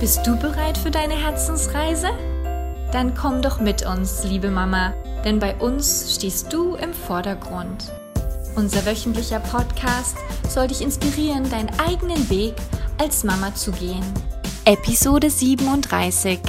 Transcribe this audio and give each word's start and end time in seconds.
Bist 0.00 0.26
du 0.26 0.34
bereit 0.34 0.78
für 0.78 0.90
deine 0.90 1.12
Herzensreise? 1.12 2.08
Dann 2.90 3.14
komm 3.14 3.42
doch 3.42 3.60
mit 3.60 3.84
uns, 3.84 4.24
liebe 4.24 4.50
Mama, 4.50 4.94
denn 5.26 5.38
bei 5.38 5.54
uns 5.56 6.14
stehst 6.14 6.50
du 6.50 6.74
im 6.76 6.94
Vordergrund. 6.94 7.92
Unser 8.56 8.86
wöchentlicher 8.86 9.40
Podcast 9.40 10.16
soll 10.48 10.68
dich 10.68 10.80
inspirieren, 10.80 11.50
deinen 11.50 11.68
eigenen 11.78 12.30
Weg 12.30 12.54
als 12.96 13.24
Mama 13.24 13.54
zu 13.54 13.72
gehen. 13.72 14.02
Episode 14.64 15.28
37. 15.28 16.40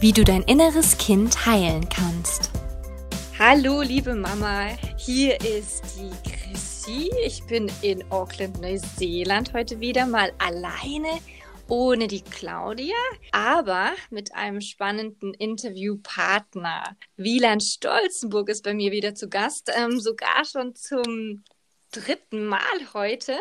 Wie 0.00 0.12
du 0.12 0.24
dein 0.24 0.42
inneres 0.44 0.96
Kind 0.96 1.44
heilen 1.44 1.86
kannst. 1.90 2.50
Hallo, 3.38 3.82
liebe 3.82 4.14
Mama. 4.14 4.68
Hier 4.96 5.38
ist 5.42 5.82
die 5.98 6.30
Chrissy. 6.30 7.10
Ich 7.26 7.44
bin 7.44 7.70
in 7.82 8.02
Auckland, 8.10 8.58
Neuseeland 8.62 9.52
heute 9.52 9.80
wieder 9.80 10.06
mal 10.06 10.32
alleine 10.38 11.10
ohne 11.68 12.06
die 12.06 12.22
Claudia, 12.22 12.96
aber 13.32 13.92
mit 14.10 14.34
einem 14.34 14.60
spannenden 14.60 15.34
Interviewpartner. 15.34 16.96
Wieland 17.16 17.62
Stolzenburg 17.64 18.48
ist 18.48 18.62
bei 18.62 18.74
mir 18.74 18.92
wieder 18.92 19.14
zu 19.14 19.28
Gast, 19.28 19.72
ähm, 19.76 20.00
sogar 20.00 20.44
schon 20.44 20.74
zum 20.74 21.44
dritten 21.90 22.46
Mal 22.46 22.94
heute. 22.94 23.38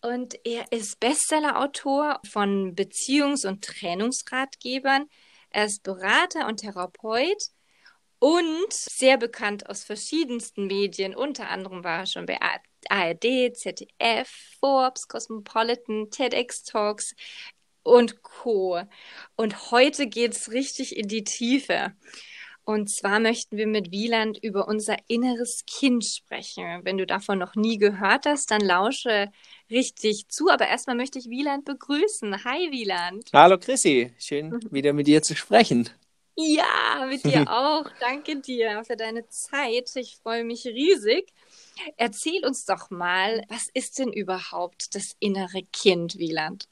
Und 0.00 0.38
er 0.44 0.70
ist 0.72 1.00
Bestsellerautor 1.00 2.20
von 2.30 2.74
Beziehungs- 2.74 3.46
und 3.46 3.64
Trennungsratgebern. 3.64 5.06
Er 5.50 5.64
ist 5.66 5.82
Berater 5.82 6.46
und 6.46 6.58
Therapeut 6.58 7.50
und 8.18 8.72
sehr 8.72 9.18
bekannt 9.18 9.68
aus 9.68 9.84
verschiedensten 9.84 10.66
Medien. 10.66 11.14
Unter 11.14 11.48
anderem 11.50 11.84
war 11.84 12.00
er 12.00 12.06
schon 12.06 12.26
bei 12.26 12.38
ARD, 12.88 13.54
ZDF, 13.54 14.30
Forbes, 14.60 15.08
Cosmopolitan, 15.08 16.10
TEDx 16.10 16.62
Talks, 16.62 17.14
und 17.86 18.22
Co. 18.22 18.80
Und 19.36 19.70
heute 19.70 20.06
geht 20.08 20.32
es 20.32 20.50
richtig 20.50 20.96
in 20.96 21.08
die 21.08 21.24
Tiefe. 21.24 21.92
Und 22.64 22.90
zwar 22.90 23.20
möchten 23.20 23.56
wir 23.56 23.68
mit 23.68 23.92
Wieland 23.92 24.38
über 24.42 24.66
unser 24.66 24.96
inneres 25.06 25.64
Kind 25.66 26.04
sprechen. 26.04 26.80
Wenn 26.82 26.98
du 26.98 27.06
davon 27.06 27.38
noch 27.38 27.54
nie 27.54 27.78
gehört 27.78 28.26
hast, 28.26 28.50
dann 28.50 28.60
lausche 28.60 29.30
richtig 29.70 30.26
zu. 30.28 30.50
Aber 30.50 30.66
erstmal 30.66 30.96
möchte 30.96 31.20
ich 31.20 31.30
Wieland 31.30 31.64
begrüßen. 31.64 32.44
Hi 32.44 32.72
Wieland. 32.72 33.30
Hallo 33.32 33.56
Chrissy, 33.56 34.12
schön 34.18 34.52
wieder 34.72 34.92
mit 34.92 35.06
dir 35.06 35.22
zu 35.22 35.36
sprechen. 35.36 35.88
Ja, 36.34 37.06
mit 37.08 37.24
dir 37.24 37.44
auch. 37.48 37.88
Danke 38.00 38.40
dir 38.40 38.82
für 38.84 38.96
deine 38.96 39.28
Zeit. 39.28 39.94
Ich 39.94 40.16
freue 40.16 40.42
mich 40.42 40.66
riesig. 40.66 41.32
Erzähl 41.96 42.44
uns 42.44 42.64
doch 42.64 42.90
mal, 42.90 43.44
was 43.48 43.68
ist 43.74 44.00
denn 44.00 44.12
überhaupt 44.12 44.96
das 44.96 45.14
innere 45.20 45.62
Kind, 45.72 46.18
Wieland? 46.18 46.68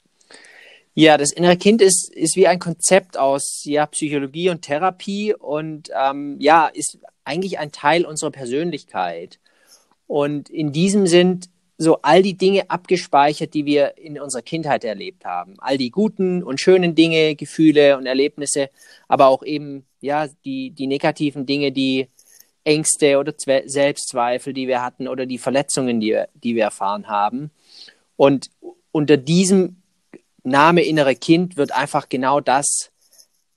Ja, 0.97 1.17
das 1.17 1.33
innere 1.33 1.57
Kind 1.57 1.81
ist, 1.81 2.09
ist 2.13 2.37
wie 2.37 2.47
ein 2.47 2.57
Konzept 2.57 3.17
aus 3.17 3.63
ja, 3.65 3.85
Psychologie 3.85 4.49
und 4.49 4.61
Therapie 4.61 5.33
und 5.33 5.89
ähm, 5.93 6.37
ja, 6.39 6.67
ist 6.67 6.99
eigentlich 7.25 7.59
ein 7.59 7.73
Teil 7.73 8.05
unserer 8.05 8.31
Persönlichkeit. 8.31 9.39
Und 10.07 10.49
in 10.49 10.71
diesem 10.71 11.05
sind 11.05 11.49
so 11.77 12.01
all 12.01 12.23
die 12.23 12.37
Dinge 12.37 12.69
abgespeichert, 12.69 13.53
die 13.53 13.65
wir 13.65 13.97
in 13.97 14.17
unserer 14.17 14.41
Kindheit 14.41 14.85
erlebt 14.85 15.25
haben. 15.25 15.55
All 15.57 15.77
die 15.77 15.91
guten 15.91 16.41
und 16.41 16.61
schönen 16.61 16.95
Dinge, 16.95 17.35
Gefühle 17.35 17.97
und 17.97 18.05
Erlebnisse, 18.05 18.69
aber 19.09 19.27
auch 19.27 19.43
eben 19.43 19.85
ja 19.99 20.29
die, 20.45 20.71
die 20.71 20.87
negativen 20.87 21.45
Dinge, 21.45 21.73
die 21.73 22.07
Ängste 22.63 23.19
oder 23.19 23.37
Zwe 23.37 23.63
Selbstzweifel, 23.65 24.53
die 24.53 24.69
wir 24.69 24.81
hatten 24.81 25.09
oder 25.09 25.25
die 25.25 25.39
Verletzungen, 25.39 25.99
die 25.99 26.11
wir, 26.11 26.29
die 26.35 26.55
wir 26.55 26.63
erfahren 26.63 27.09
haben. 27.09 27.51
Und 28.15 28.49
unter 28.93 29.17
diesem 29.17 29.81
Name 30.45 30.83
innere 30.83 31.15
Kind 31.15 31.57
wird 31.57 31.71
einfach 31.71 32.07
genau 32.07 32.39
das 32.39 32.91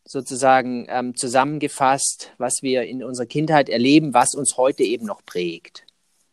sozusagen 0.04 0.87
ähm, 0.88 1.15
zusammengefasst, 1.15 2.32
was 2.38 2.62
wir 2.62 2.84
in 2.84 3.04
unserer 3.04 3.26
Kindheit 3.26 3.69
erleben, 3.69 4.15
was 4.15 4.34
uns 4.34 4.56
heute 4.56 4.82
eben 4.82 5.04
noch 5.04 5.25
prägt. 5.25 5.84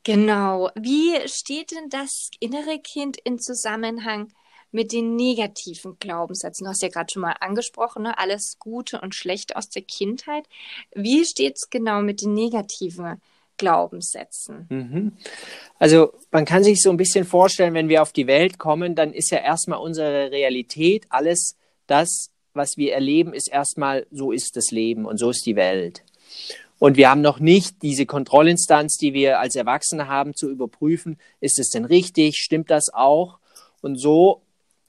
Genau. 0.04 0.70
Wie 0.76 1.16
steht 1.28 1.72
denn 1.72 1.90
das 1.90 2.30
innere 2.40 2.80
Kind 2.80 3.18
in 3.24 3.40
Zusammenhang 3.40 4.32
mit 4.72 4.94
den 4.94 5.16
negativen 5.16 5.98
Glaubenssätzen? 6.00 6.64
Du 6.64 6.70
hast 6.70 6.82
ja 6.82 6.90
gerade 6.90 7.12
schon 7.12 7.24
mal 7.24 7.36
angesprochen, 7.40 8.04
ne? 8.04 8.18
alles 8.18 8.58
Gute 8.60 9.02
und 9.02 9.14
Schlechte 9.14 9.58
aus 9.58 9.70
der 9.70 9.82
Kindheit. 9.82 10.46
Wie 10.94 11.26
steht 11.26 11.58
es 11.58 11.70
genau 11.70 12.02
mit 12.02 12.22
den 12.22 12.34
negativen 12.34 13.22
Glaubenssätzen? 13.58 14.68
Mhm. 14.70 15.12
Also 15.80 16.14
man 16.32 16.46
kann 16.46 16.64
sich 16.64 16.82
so 16.82 16.90
ein 16.90 16.98
bisschen 16.98 17.26
vorstellen, 17.26 17.74
wenn 17.74 17.90
wir 17.90 18.02
auf 18.02 18.12
die 18.12 18.28
Welt 18.28 18.60
kommen, 18.60 18.96
dann 18.96 19.14
ist 19.14 19.32
ja 19.32 19.40
erstmal 19.40 19.80
unsere 19.80 20.32
Realität, 20.32 21.06
alles 21.10 21.56
das, 21.88 22.32
was 22.54 22.78
wir 22.78 22.94
erleben, 22.94 23.34
ist 23.34 23.52
erstmal, 23.52 24.08
so 24.12 24.32
ist 24.32 24.56
das 24.56 24.72
Leben 24.72 25.06
und 25.06 25.18
so 25.18 25.30
ist 25.30 25.46
die 25.46 25.56
Welt. 25.56 26.04
Und 26.80 26.98
wir 26.98 27.10
haben 27.10 27.22
noch 27.22 27.40
nicht 27.40 27.82
diese 27.82 28.06
Kontrollinstanz, 28.06 28.98
die 28.98 29.14
wir 29.14 29.40
als 29.40 29.56
Erwachsene 29.56 30.08
haben, 30.08 30.36
zu 30.36 30.50
überprüfen, 30.50 31.18
ist 31.40 31.60
es 31.60 31.70
denn 31.70 31.86
richtig, 31.86 32.38
stimmt 32.38 32.70
das 32.70 32.94
auch? 32.94 33.40
Und 33.82 33.98
so 33.98 34.42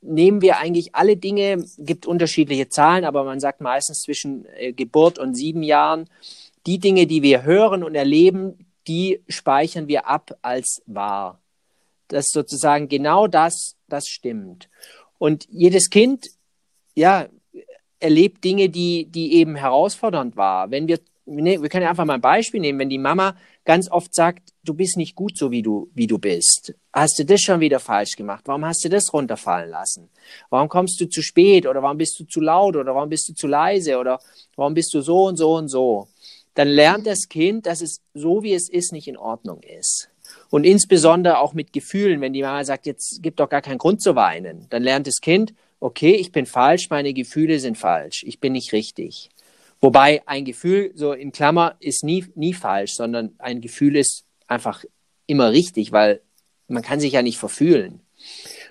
nehmen 0.02 0.40
wir 0.40 0.58
eigentlich 0.58 0.94
alle 0.94 1.16
Dinge, 1.16 1.64
gibt 1.78 2.06
unterschiedliche 2.06 2.68
Zahlen, 2.68 3.04
aber 3.04 3.24
man 3.24 3.40
sagt 3.40 3.60
meistens 3.60 4.00
zwischen 4.00 4.46
äh, 4.56 4.72
Geburt 4.72 5.18
und 5.18 5.34
sieben 5.34 5.62
Jahren, 5.62 6.08
die 6.66 6.78
Dinge, 6.78 7.06
die 7.06 7.22
wir 7.22 7.44
hören 7.44 7.82
und 7.82 7.94
erleben, 7.94 8.66
die 8.86 9.22
speichern 9.28 9.88
wir 9.88 10.06
ab 10.06 10.36
als 10.42 10.82
wahr. 10.86 11.40
Das 12.08 12.26
sozusagen 12.28 12.88
genau 12.88 13.26
das, 13.26 13.76
das 13.88 14.06
stimmt. 14.06 14.68
Und 15.18 15.46
jedes 15.50 15.90
Kind, 15.90 16.26
ja, 16.94 17.28
erlebt 17.98 18.44
Dinge, 18.44 18.68
die, 18.68 19.06
die 19.06 19.34
eben 19.34 19.56
herausfordernd 19.56 20.36
war. 20.36 20.70
Wenn 20.70 20.86
wir, 20.86 21.00
ne, 21.24 21.60
wir 21.60 21.68
können 21.68 21.84
ja 21.84 21.90
einfach 21.90 22.04
mal 22.04 22.14
ein 22.14 22.20
Beispiel 22.20 22.60
nehmen, 22.60 22.78
wenn 22.78 22.90
die 22.90 22.98
Mama 22.98 23.36
ganz 23.64 23.90
oft 23.90 24.14
sagt, 24.14 24.52
du 24.64 24.74
bist 24.74 24.96
nicht 24.96 25.14
gut 25.14 25.36
so, 25.36 25.50
wie 25.50 25.62
du, 25.62 25.90
wie 25.94 26.06
du 26.06 26.18
bist. 26.18 26.74
Hast 26.92 27.18
du 27.18 27.24
das 27.24 27.40
schon 27.40 27.60
wieder 27.60 27.80
falsch 27.80 28.16
gemacht? 28.16 28.42
Warum 28.46 28.64
hast 28.64 28.84
du 28.84 28.88
das 28.88 29.12
runterfallen 29.12 29.70
lassen? 29.70 30.08
Warum 30.50 30.68
kommst 30.68 31.00
du 31.00 31.06
zu 31.08 31.22
spät? 31.22 31.66
Oder 31.66 31.82
warum 31.82 31.98
bist 31.98 32.20
du 32.20 32.24
zu 32.24 32.40
laut? 32.40 32.76
Oder 32.76 32.94
warum 32.94 33.08
bist 33.08 33.28
du 33.28 33.34
zu 33.34 33.46
leise? 33.46 33.98
Oder 33.98 34.20
warum 34.54 34.74
bist 34.74 34.92
du 34.94 35.00
so 35.00 35.24
und 35.24 35.36
so 35.36 35.54
und 35.56 35.68
so? 35.68 36.08
Dann 36.56 36.68
lernt 36.68 37.06
das 37.06 37.28
Kind, 37.28 37.66
dass 37.66 37.82
es 37.82 38.00
so, 38.14 38.42
wie 38.42 38.54
es 38.54 38.68
ist, 38.68 38.92
nicht 38.92 39.08
in 39.08 39.18
Ordnung 39.18 39.60
ist. 39.62 40.08
Und 40.50 40.64
insbesondere 40.64 41.38
auch 41.38 41.52
mit 41.52 41.72
Gefühlen, 41.72 42.20
wenn 42.20 42.32
die 42.32 42.42
Mama 42.42 42.64
sagt, 42.64 42.86
jetzt 42.86 43.22
gibt 43.22 43.40
doch 43.40 43.48
gar 43.48 43.60
keinen 43.62 43.78
Grund 43.78 44.02
zu 44.02 44.16
weinen, 44.16 44.66
dann 44.70 44.82
lernt 44.82 45.06
das 45.06 45.20
Kind, 45.20 45.54
okay, 45.80 46.14
ich 46.14 46.32
bin 46.32 46.46
falsch, 46.46 46.88
meine 46.88 47.12
Gefühle 47.12 47.60
sind 47.60 47.76
falsch, 47.76 48.24
ich 48.26 48.40
bin 48.40 48.54
nicht 48.54 48.72
richtig. 48.72 49.28
Wobei 49.82 50.22
ein 50.26 50.46
Gefühl, 50.46 50.92
so 50.94 51.12
in 51.12 51.30
Klammer, 51.30 51.76
ist 51.78 52.02
nie, 52.02 52.24
nie 52.34 52.54
falsch, 52.54 52.94
sondern 52.94 53.34
ein 53.38 53.60
Gefühl 53.60 53.94
ist 53.94 54.24
einfach 54.46 54.82
immer 55.26 55.52
richtig, 55.52 55.92
weil 55.92 56.22
man 56.68 56.82
kann 56.82 57.00
sich 57.00 57.12
ja 57.12 57.22
nicht 57.22 57.38
verfühlen. 57.38 58.00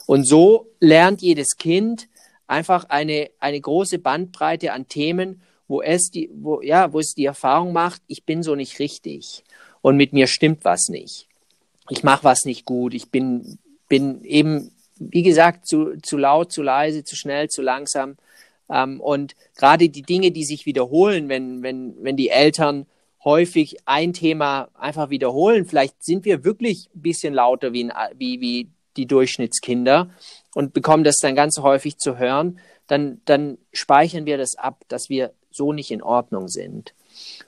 Und 0.07 0.27
so 0.27 0.71
lernt 0.79 1.21
jedes 1.21 1.57
Kind 1.57 2.07
einfach 2.47 2.85
eine, 2.85 3.29
eine 3.39 3.61
große 3.61 3.99
Bandbreite 3.99 4.73
an 4.73 4.87
Themen 4.87 5.41
wo 5.67 5.81
es 5.81 6.09
die, 6.11 6.29
wo, 6.33 6.61
ja, 6.61 6.93
wo 6.93 6.99
es 6.99 7.13
die 7.13 7.25
Erfahrung 7.25 7.73
macht, 7.73 8.01
ich 8.07 8.23
bin 8.23 8.43
so 8.43 8.55
nicht 8.55 8.79
richtig 8.79 9.43
und 9.81 9.97
mit 9.97 10.13
mir 10.13 10.27
stimmt 10.27 10.63
was 10.63 10.89
nicht. 10.89 11.27
Ich 11.89 12.03
mache 12.03 12.23
was 12.23 12.45
nicht 12.45 12.65
gut, 12.65 12.93
ich 12.93 13.09
bin, 13.09 13.59
bin 13.87 14.23
eben, 14.23 14.71
wie 14.97 15.23
gesagt, 15.23 15.67
zu, 15.67 15.97
zu 16.01 16.17
laut, 16.17 16.51
zu 16.51 16.63
leise, 16.63 17.03
zu 17.03 17.15
schnell, 17.15 17.49
zu 17.49 17.61
langsam. 17.61 18.17
Ähm, 18.69 18.99
und 18.99 19.35
gerade 19.55 19.89
die 19.89 20.01
Dinge, 20.01 20.31
die 20.31 20.45
sich 20.45 20.65
wiederholen, 20.65 21.29
wenn, 21.29 21.61
wenn, 21.61 21.95
wenn 22.01 22.17
die 22.17 22.29
Eltern 22.29 22.87
häufig 23.23 23.77
ein 23.85 24.13
Thema 24.13 24.69
einfach 24.75 25.09
wiederholen, 25.09 25.65
vielleicht 25.65 26.03
sind 26.03 26.25
wir 26.25 26.43
wirklich 26.43 26.89
ein 26.95 27.01
bisschen 27.01 27.33
lauter 27.33 27.73
wie, 27.73 27.89
wie, 28.15 28.39
wie 28.39 28.69
die 28.97 29.07
Durchschnittskinder 29.07 30.09
und 30.53 30.73
bekommen 30.73 31.03
das 31.03 31.17
dann 31.17 31.35
ganz 31.35 31.57
häufig 31.59 31.97
zu 31.97 32.17
hören, 32.17 32.59
dann, 32.87 33.21
dann 33.25 33.57
speichern 33.73 34.25
wir 34.25 34.37
das 34.37 34.55
ab, 34.57 34.83
dass 34.87 35.09
wir 35.09 35.33
so 35.55 35.73
nicht 35.73 35.91
in 35.91 36.01
Ordnung 36.01 36.47
sind. 36.47 36.93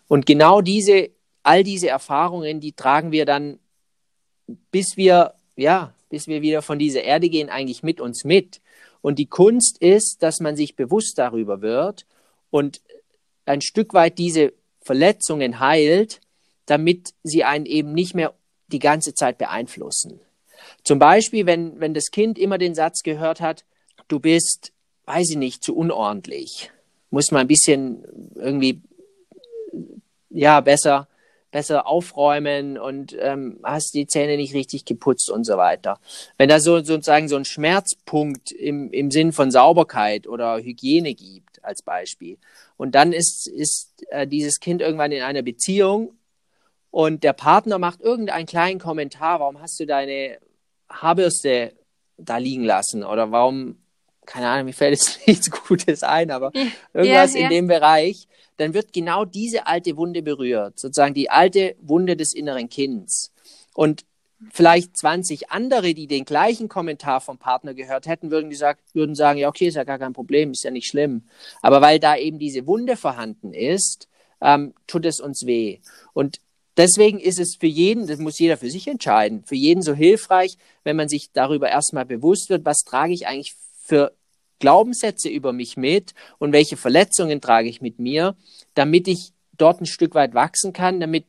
Und 0.07 0.25
genau 0.25 0.61
diese, 0.61 1.09
all 1.43 1.63
diese 1.63 1.89
Erfahrungen, 1.89 2.59
die 2.59 2.73
tragen 2.73 3.11
wir 3.11 3.25
dann, 3.25 3.59
bis 4.71 4.95
wir, 4.95 5.33
ja, 5.55 5.93
bis 6.09 6.27
wir 6.27 6.41
wieder 6.41 6.61
von 6.61 6.79
dieser 6.79 7.03
Erde 7.03 7.29
gehen, 7.29 7.49
eigentlich 7.49 7.83
mit 7.83 7.99
uns 7.99 8.23
mit. 8.23 8.61
Und 9.01 9.19
die 9.19 9.25
Kunst 9.25 9.77
ist, 9.79 10.23
dass 10.23 10.39
man 10.39 10.55
sich 10.55 10.75
bewusst 10.75 11.17
darüber 11.17 11.61
wird 11.61 12.05
und 12.49 12.81
ein 13.45 13.61
Stück 13.61 13.93
weit 13.93 14.17
diese 14.17 14.53
Verletzungen 14.81 15.59
heilt, 15.59 16.21
damit 16.65 17.13
sie 17.23 17.43
einen 17.43 17.65
eben 17.65 17.93
nicht 17.93 18.15
mehr 18.15 18.33
die 18.67 18.79
ganze 18.79 19.13
Zeit 19.13 19.37
beeinflussen. 19.37 20.19
Zum 20.83 20.99
Beispiel, 20.99 21.45
wenn, 21.45 21.79
wenn 21.79 21.93
das 21.93 22.11
Kind 22.11 22.37
immer 22.39 22.57
den 22.57 22.75
Satz 22.75 23.03
gehört 23.03 23.41
hat, 23.41 23.65
du 24.07 24.19
bist, 24.19 24.73
weiß 25.05 25.31
ich 25.31 25.37
nicht, 25.37 25.63
zu 25.63 25.75
unordentlich 25.75 26.71
muss 27.09 27.31
man 27.31 27.41
ein 27.41 27.47
bisschen 27.47 28.03
irgendwie 28.35 28.81
ja 30.29 30.61
besser 30.61 31.07
besser 31.51 31.87
aufräumen 31.87 32.77
und 32.77 33.15
ähm, 33.19 33.59
hast 33.63 33.93
die 33.93 34.05
Zähne 34.05 34.37
nicht 34.37 34.53
richtig 34.53 34.85
geputzt 34.85 35.31
und 35.31 35.45
so 35.45 35.57
weiter. 35.57 35.99
Wenn 36.37 36.49
da 36.49 36.59
so 36.59 36.83
sozusagen 36.83 37.29
so 37.29 37.37
ein 37.37 37.45
Schmerzpunkt 37.45 38.51
im, 38.51 38.91
im 38.91 39.11
Sinn 39.11 39.31
von 39.31 39.49
Sauberkeit 39.49 40.27
oder 40.27 40.57
Hygiene 40.57 41.13
gibt, 41.15 41.63
als 41.63 41.81
Beispiel. 41.81 42.37
Und 42.77 42.95
dann 42.95 43.13
ist, 43.13 43.47
ist 43.47 44.05
äh, 44.09 44.27
dieses 44.27 44.59
Kind 44.59 44.81
irgendwann 44.81 45.11
in 45.11 45.23
einer 45.23 45.41
Beziehung 45.41 46.13
und 46.91 47.23
der 47.23 47.33
Partner 47.33 47.79
macht 47.79 48.01
irgendeinen 48.01 48.45
kleinen 48.45 48.79
Kommentar, 48.79 49.39
warum 49.39 49.61
hast 49.61 49.79
du 49.79 49.85
deine 49.85 50.37
Haarbürste 50.89 51.73
da 52.17 52.37
liegen 52.37 52.63
lassen 52.63 53.03
oder 53.03 53.31
warum, 53.31 53.77
keine 54.27 54.49
Ahnung, 54.49 54.65
mir 54.65 54.73
fällt 54.73 54.99
jetzt 54.99 55.19
nichts 55.27 55.49
Gutes 55.49 56.03
ein, 56.03 56.29
aber 56.29 56.51
irgendwas 56.93 57.33
ja, 57.33 57.39
ja. 57.39 57.45
in 57.45 57.49
dem 57.49 57.67
Bereich, 57.67 58.27
dann 58.57 58.73
wird 58.73 58.93
genau 58.93 59.25
diese 59.25 59.65
alte 59.65 59.97
Wunde 59.97 60.21
berührt, 60.21 60.79
sozusagen 60.79 61.13
die 61.13 61.29
alte 61.29 61.75
Wunde 61.81 62.15
des 62.15 62.33
inneren 62.33 62.69
Kindes. 62.69 63.31
Und 63.73 64.05
vielleicht 64.51 64.97
20 64.97 65.51
andere, 65.51 65.93
die 65.93 66.07
den 66.07 66.25
gleichen 66.25 66.67
Kommentar 66.67 67.21
vom 67.21 67.37
Partner 67.37 67.73
gehört 67.73 68.07
hätten, 68.07 68.29
würden, 68.29 68.49
gesagt, 68.49 68.81
würden 68.93 69.15
sagen, 69.15 69.39
ja, 69.39 69.47
okay, 69.47 69.67
ist 69.67 69.75
ja 69.75 69.83
gar 69.83 69.99
kein 69.99 70.13
Problem, 70.13 70.51
ist 70.51 70.63
ja 70.63 70.71
nicht 70.71 70.87
schlimm. 70.87 71.23
Aber 71.61 71.81
weil 71.81 71.99
da 71.99 72.15
eben 72.15 72.39
diese 72.39 72.67
Wunde 72.67 72.97
vorhanden 72.97 73.53
ist, 73.53 74.07
ähm, 74.41 74.73
tut 74.85 75.05
es 75.05 75.19
uns 75.19 75.45
weh. 75.45 75.79
Und 76.13 76.39
deswegen 76.77 77.19
ist 77.19 77.39
es 77.39 77.55
für 77.59 77.67
jeden, 77.67 78.07
das 78.07 78.19
muss 78.19 78.39
jeder 78.39 78.57
für 78.57 78.69
sich 78.69 78.87
entscheiden, 78.87 79.43
für 79.45 79.55
jeden 79.55 79.81
so 79.81 79.93
hilfreich, 79.93 80.57
wenn 80.83 80.95
man 80.95 81.09
sich 81.09 81.31
darüber 81.31 81.69
erstmal 81.69 82.05
bewusst 82.05 82.49
wird, 82.49 82.65
was 82.65 82.79
trage 82.79 83.13
ich 83.13 83.27
eigentlich 83.27 83.55
für 83.87 84.13
Glaubenssätze 84.59 85.29
über 85.29 85.53
mich 85.53 85.77
mit 85.77 86.13
und 86.39 86.51
welche 86.51 86.77
Verletzungen 86.77 87.41
trage 87.41 87.69
ich 87.69 87.81
mit 87.81 87.99
mir, 87.99 88.35
damit 88.73 89.07
ich 89.07 89.31
dort 89.57 89.81
ein 89.81 89.85
Stück 89.85 90.13
weit 90.15 90.33
wachsen 90.33 90.73
kann, 90.73 90.99
damit 90.99 91.25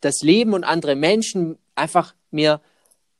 das 0.00 0.22
Leben 0.22 0.52
und 0.52 0.64
andere 0.64 0.96
Menschen 0.96 1.58
einfach 1.74 2.14
mir 2.30 2.60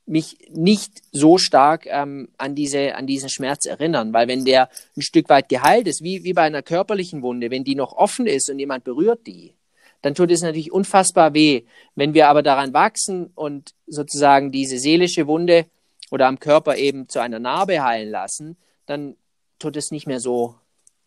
mich 0.05 0.37
nicht 0.49 1.01
so 1.11 1.37
stark 1.37 1.85
ähm, 1.87 2.29
an, 2.37 2.55
diese, 2.55 2.95
an 2.95 3.07
diesen 3.07 3.29
Schmerz 3.29 3.65
erinnern. 3.65 4.13
Weil 4.13 4.27
wenn 4.27 4.45
der 4.45 4.69
ein 4.95 5.01
Stück 5.01 5.27
weit 5.27 5.49
geheilt 5.49 5.87
ist, 5.87 6.01
wie, 6.01 6.23
wie 6.23 6.33
bei 6.33 6.43
einer 6.43 6.63
körperlichen 6.63 7.21
Wunde, 7.21 7.51
wenn 7.51 7.65
die 7.65 7.75
noch 7.75 7.91
offen 7.93 8.25
ist 8.25 8.49
und 8.49 8.57
jemand 8.57 8.85
berührt 8.85 9.27
die, 9.27 9.53
dann 10.01 10.15
tut 10.15 10.31
es 10.31 10.41
natürlich 10.41 10.71
unfassbar 10.71 11.33
weh. 11.33 11.63
Wenn 11.95 12.13
wir 12.13 12.29
aber 12.29 12.41
daran 12.41 12.73
wachsen 12.73 13.31
und 13.35 13.73
sozusagen 13.85 14.51
diese 14.51 14.79
seelische 14.79 15.27
Wunde 15.27 15.65
oder 16.11 16.27
am 16.27 16.39
Körper 16.39 16.75
eben 16.77 17.09
zu 17.09 17.19
einer 17.19 17.39
Narbe 17.39 17.83
heilen 17.83 18.09
lassen, 18.09 18.57
dann 18.85 19.15
tut 19.59 19.75
es 19.75 19.91
nicht 19.91 20.07
mehr 20.07 20.19
so 20.19 20.55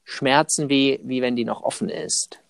schmerzen 0.05 0.69
weh, 0.69 0.99
wie 1.03 1.23
wenn 1.23 1.37
die 1.37 1.45
noch 1.45 1.63
offen 1.63 1.89
ist. 1.89 2.41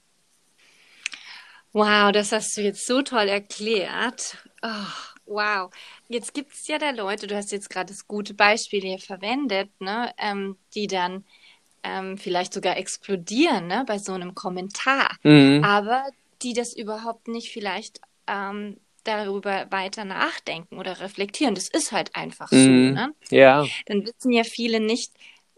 Wow, 1.72 2.10
das 2.10 2.32
hast 2.32 2.56
du 2.56 2.62
jetzt 2.62 2.86
so 2.86 3.02
toll 3.02 3.28
erklärt. 3.28 4.38
Oh, 4.62 4.86
wow. 5.26 5.70
Jetzt 6.08 6.34
gibt 6.34 6.52
es 6.52 6.66
ja 6.66 6.78
da 6.78 6.90
Leute, 6.90 7.26
du 7.26 7.36
hast 7.36 7.52
jetzt 7.52 7.70
gerade 7.70 7.92
das 7.92 8.08
gute 8.08 8.34
Beispiel 8.34 8.80
hier 8.80 8.98
verwendet, 8.98 9.70
ne, 9.80 10.12
ähm, 10.18 10.56
die 10.74 10.88
dann 10.88 11.24
ähm, 11.84 12.18
vielleicht 12.18 12.52
sogar 12.52 12.76
explodieren 12.76 13.68
ne, 13.68 13.84
bei 13.86 13.98
so 13.98 14.12
einem 14.12 14.34
Kommentar. 14.34 15.16
Mhm. 15.22 15.62
Aber 15.64 16.04
die 16.42 16.54
das 16.54 16.74
überhaupt 16.74 17.28
nicht 17.28 17.52
vielleicht 17.52 18.00
ähm, 18.26 18.78
darüber 19.02 19.66
weiter 19.70 20.04
nachdenken 20.04 20.78
oder 20.78 21.00
reflektieren. 21.00 21.54
Das 21.54 21.68
ist 21.68 21.92
halt 21.92 22.14
einfach 22.16 22.48
so. 22.48 22.56
Mm, 22.56 22.92
ne? 22.92 23.14
Ja. 23.30 23.66
Dann 23.86 24.04
wissen 24.04 24.32
ja 24.32 24.44
viele 24.44 24.80
nicht, 24.80 25.12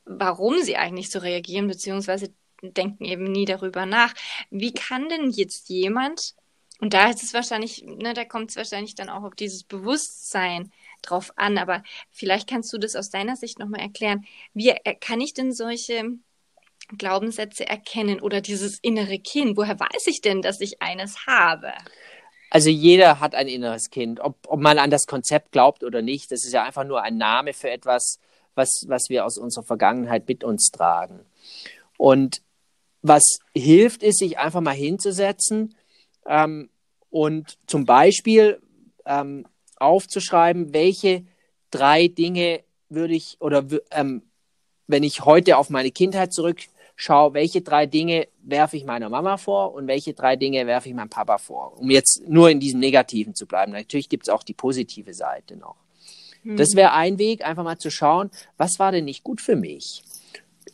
warum 0.04 0.60
sie 0.62 0.76
eigentlich 0.76 1.10
so 1.10 1.18
reagieren, 1.18 1.68
beziehungsweise 1.68 2.32
denken 2.62 3.04
eben 3.04 3.24
nie 3.24 3.44
darüber 3.44 3.86
nach. 3.86 4.14
Wie 4.50 4.72
kann 4.72 5.08
denn 5.08 5.30
jetzt 5.30 5.68
jemand, 5.68 6.34
und 6.80 6.94
da 6.94 7.10
ist 7.10 7.22
es 7.22 7.34
wahrscheinlich, 7.34 7.84
ne, 7.84 8.14
da 8.14 8.24
kommt 8.24 8.50
es 8.50 8.56
wahrscheinlich 8.56 8.94
dann 8.94 9.08
auch 9.08 9.24
auf 9.24 9.34
dieses 9.34 9.64
Bewusstsein 9.64 10.72
drauf 11.02 11.32
an, 11.36 11.58
aber 11.58 11.82
vielleicht 12.10 12.48
kannst 12.48 12.72
du 12.72 12.78
das 12.78 12.96
aus 12.96 13.10
deiner 13.10 13.36
Sicht 13.36 13.58
nochmal 13.58 13.80
erklären. 13.80 14.24
Wie 14.54 14.72
kann 15.00 15.20
ich 15.20 15.34
denn 15.34 15.52
solche 15.52 16.04
Glaubenssätze 16.96 17.66
erkennen 17.66 18.20
oder 18.20 18.40
dieses 18.40 18.78
innere 18.80 19.18
Kind? 19.18 19.56
Woher 19.56 19.78
weiß 19.78 20.06
ich 20.06 20.20
denn, 20.20 20.42
dass 20.42 20.60
ich 20.60 20.82
eines 20.82 21.26
habe? 21.26 21.72
Also 22.54 22.68
jeder 22.68 23.18
hat 23.18 23.34
ein 23.34 23.48
inneres 23.48 23.88
Kind, 23.88 24.20
ob, 24.20 24.36
ob 24.46 24.60
man 24.60 24.78
an 24.78 24.90
das 24.90 25.06
Konzept 25.06 25.52
glaubt 25.52 25.84
oder 25.84 26.02
nicht. 26.02 26.30
Das 26.30 26.44
ist 26.44 26.52
ja 26.52 26.62
einfach 26.64 26.84
nur 26.84 27.00
ein 27.00 27.16
Name 27.16 27.54
für 27.54 27.70
etwas, 27.70 28.18
was, 28.54 28.84
was 28.88 29.04
wir 29.08 29.24
aus 29.24 29.38
unserer 29.38 29.64
Vergangenheit 29.64 30.28
mit 30.28 30.44
uns 30.44 30.70
tragen. 30.70 31.20
Und 31.96 32.42
was 33.00 33.38
hilft, 33.56 34.02
ist, 34.02 34.18
sich 34.18 34.36
einfach 34.38 34.60
mal 34.60 34.74
hinzusetzen 34.74 35.74
ähm, 36.26 36.68
und 37.08 37.56
zum 37.66 37.86
Beispiel 37.86 38.60
ähm, 39.06 39.46
aufzuschreiben, 39.76 40.74
welche 40.74 41.24
drei 41.70 42.08
Dinge 42.08 42.64
würde 42.90 43.14
ich 43.14 43.38
oder 43.40 43.64
ähm, 43.92 44.24
wenn 44.86 45.04
ich 45.04 45.24
heute 45.24 45.56
auf 45.56 45.70
meine 45.70 45.90
Kindheit 45.90 46.34
zurückschaue, 47.02 47.34
welche 47.34 47.62
drei 47.62 47.86
Dinge 47.86 48.28
werfe 48.42 48.76
ich 48.76 48.84
meiner 48.84 49.08
Mama 49.08 49.36
vor 49.36 49.74
und 49.74 49.86
welche 49.86 50.14
drei 50.14 50.36
Dinge 50.36 50.66
werfe 50.66 50.88
ich 50.88 50.94
meinem 50.94 51.10
Papa 51.10 51.38
vor, 51.38 51.78
um 51.78 51.90
jetzt 51.90 52.22
nur 52.28 52.50
in 52.50 52.60
diesem 52.60 52.80
Negativen 52.80 53.34
zu 53.34 53.46
bleiben. 53.46 53.72
Natürlich 53.72 54.08
gibt 54.08 54.24
es 54.24 54.28
auch 54.28 54.42
die 54.42 54.54
positive 54.54 55.14
Seite 55.14 55.56
noch. 55.56 55.76
Mhm. 56.44 56.56
Das 56.56 56.74
wäre 56.74 56.92
ein 56.92 57.18
Weg, 57.18 57.44
einfach 57.44 57.64
mal 57.64 57.78
zu 57.78 57.90
schauen, 57.90 58.30
was 58.56 58.78
war 58.78 58.92
denn 58.92 59.04
nicht 59.04 59.24
gut 59.24 59.40
für 59.40 59.56
mich? 59.56 60.02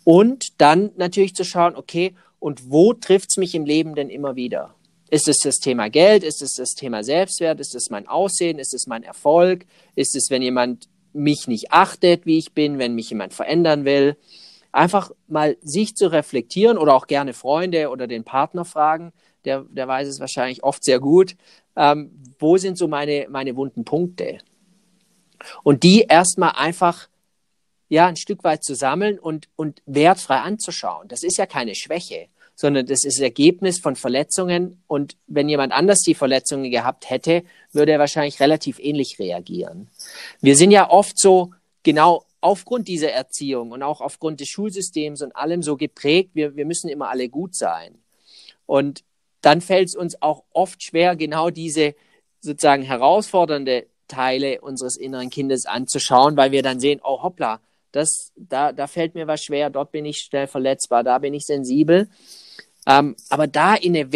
Und 0.04 0.60
dann 0.60 0.90
natürlich 0.96 1.34
zu 1.34 1.44
schauen, 1.44 1.76
okay, 1.76 2.14
und 2.40 2.70
wo 2.70 2.92
trifft 2.92 3.30
es 3.30 3.36
mich 3.36 3.54
im 3.54 3.64
Leben 3.64 3.94
denn 3.94 4.10
immer 4.10 4.36
wieder? 4.36 4.74
Ist 5.10 5.28
es 5.28 5.38
das 5.38 5.56
Thema 5.56 5.88
Geld? 5.88 6.22
Ist 6.22 6.42
es 6.42 6.52
das 6.52 6.74
Thema 6.74 7.02
Selbstwert? 7.02 7.60
Ist 7.60 7.74
es 7.74 7.90
mein 7.90 8.06
Aussehen? 8.06 8.58
Ist 8.58 8.74
es 8.74 8.86
mein 8.86 9.02
Erfolg? 9.02 9.64
Ist 9.94 10.14
es, 10.14 10.30
wenn 10.30 10.42
jemand 10.42 10.88
mich 11.14 11.48
nicht 11.48 11.72
achtet, 11.72 12.26
wie 12.26 12.38
ich 12.38 12.52
bin, 12.52 12.78
wenn 12.78 12.94
mich 12.94 13.08
jemand 13.08 13.32
verändern 13.32 13.84
will? 13.84 14.16
Einfach 14.72 15.10
mal 15.26 15.56
sich 15.62 15.96
zu 15.96 16.12
reflektieren 16.12 16.78
oder 16.78 16.94
auch 16.94 17.06
gerne 17.06 17.32
Freunde 17.32 17.90
oder 17.90 18.06
den 18.06 18.24
Partner 18.24 18.64
fragen, 18.64 19.12
der, 19.44 19.64
der 19.70 19.88
weiß 19.88 20.08
es 20.08 20.20
wahrscheinlich 20.20 20.62
oft 20.62 20.84
sehr 20.84 21.00
gut. 21.00 21.36
Ähm, 21.76 22.10
wo 22.38 22.56
sind 22.56 22.76
so 22.76 22.88
meine, 22.88 23.26
meine 23.30 23.56
wunden 23.56 23.84
Punkte? 23.84 24.38
Und 25.62 25.82
die 25.82 26.02
erstmal 26.02 26.52
einfach 26.56 27.08
ja 27.88 28.06
ein 28.06 28.16
Stück 28.16 28.44
weit 28.44 28.64
zu 28.64 28.74
sammeln 28.74 29.18
und, 29.18 29.48
und 29.56 29.82
wertfrei 29.86 30.38
anzuschauen. 30.38 31.08
Das 31.08 31.22
ist 31.22 31.38
ja 31.38 31.46
keine 31.46 31.74
Schwäche, 31.74 32.26
sondern 32.54 32.86
das 32.86 33.04
ist 33.04 33.20
Ergebnis 33.20 33.78
von 33.78 33.96
Verletzungen. 33.96 34.82
Und 34.86 35.16
wenn 35.26 35.48
jemand 35.48 35.72
anders 35.72 36.00
die 36.00 36.14
Verletzungen 36.14 36.70
gehabt 36.70 37.08
hätte, 37.08 37.44
würde 37.72 37.92
er 37.92 37.98
wahrscheinlich 37.98 38.40
relativ 38.40 38.78
ähnlich 38.78 39.18
reagieren. 39.18 39.88
Wir 40.40 40.56
sind 40.56 40.70
ja 40.70 40.90
oft 40.90 41.18
so 41.18 41.52
genau 41.82 42.24
aufgrund 42.40 42.88
dieser 42.88 43.10
Erziehung 43.10 43.72
und 43.72 43.82
auch 43.82 44.00
aufgrund 44.00 44.40
des 44.40 44.48
Schulsystems 44.48 45.22
und 45.22 45.34
allem 45.34 45.62
so 45.62 45.76
geprägt, 45.76 46.30
wir, 46.34 46.56
wir 46.56 46.66
müssen 46.66 46.88
immer 46.88 47.08
alle 47.08 47.28
gut 47.28 47.54
sein. 47.54 47.98
Und 48.66 49.04
dann 49.40 49.60
fällt 49.60 49.88
es 49.88 49.96
uns 49.96 50.20
auch 50.22 50.44
oft 50.52 50.82
schwer, 50.82 51.16
genau 51.16 51.50
diese 51.50 51.94
sozusagen 52.40 52.82
herausfordernde 52.82 53.86
Teile 54.06 54.60
unseres 54.60 54.96
inneren 54.96 55.30
Kindes 55.30 55.66
anzuschauen, 55.66 56.36
weil 56.36 56.52
wir 56.52 56.62
dann 56.62 56.80
sehen, 56.80 57.00
oh 57.02 57.22
hoppla, 57.22 57.60
das, 57.92 58.32
da, 58.36 58.72
da 58.72 58.86
fällt 58.86 59.14
mir 59.14 59.26
was 59.26 59.42
schwer, 59.42 59.70
dort 59.70 59.92
bin 59.92 60.04
ich 60.04 60.18
schnell 60.18 60.46
verletzbar, 60.46 61.04
da 61.04 61.18
bin 61.18 61.34
ich 61.34 61.44
sensibel. 61.44 62.08
Ähm, 62.86 63.16
aber 63.28 63.46
da 63.46 63.74
in 63.74 63.96
eine 63.96 64.12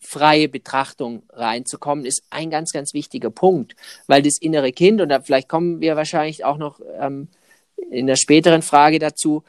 wertfreie 0.00 0.48
Betrachtung 0.48 1.22
reinzukommen, 1.30 2.04
ist 2.04 2.22
ein 2.30 2.50
ganz, 2.50 2.72
ganz 2.72 2.94
wichtiger 2.94 3.30
Punkt, 3.30 3.76
weil 4.06 4.22
das 4.22 4.38
innere 4.38 4.72
Kind, 4.72 5.00
und 5.00 5.08
da 5.08 5.20
vielleicht 5.20 5.48
kommen 5.48 5.80
wir 5.80 5.96
wahrscheinlich 5.96 6.44
auch 6.44 6.58
noch 6.58 6.80
ähm, 6.98 7.28
in 7.90 8.06
der 8.06 8.16
späteren 8.16 8.62
Frage 8.62 8.98
dazu, 8.98 9.42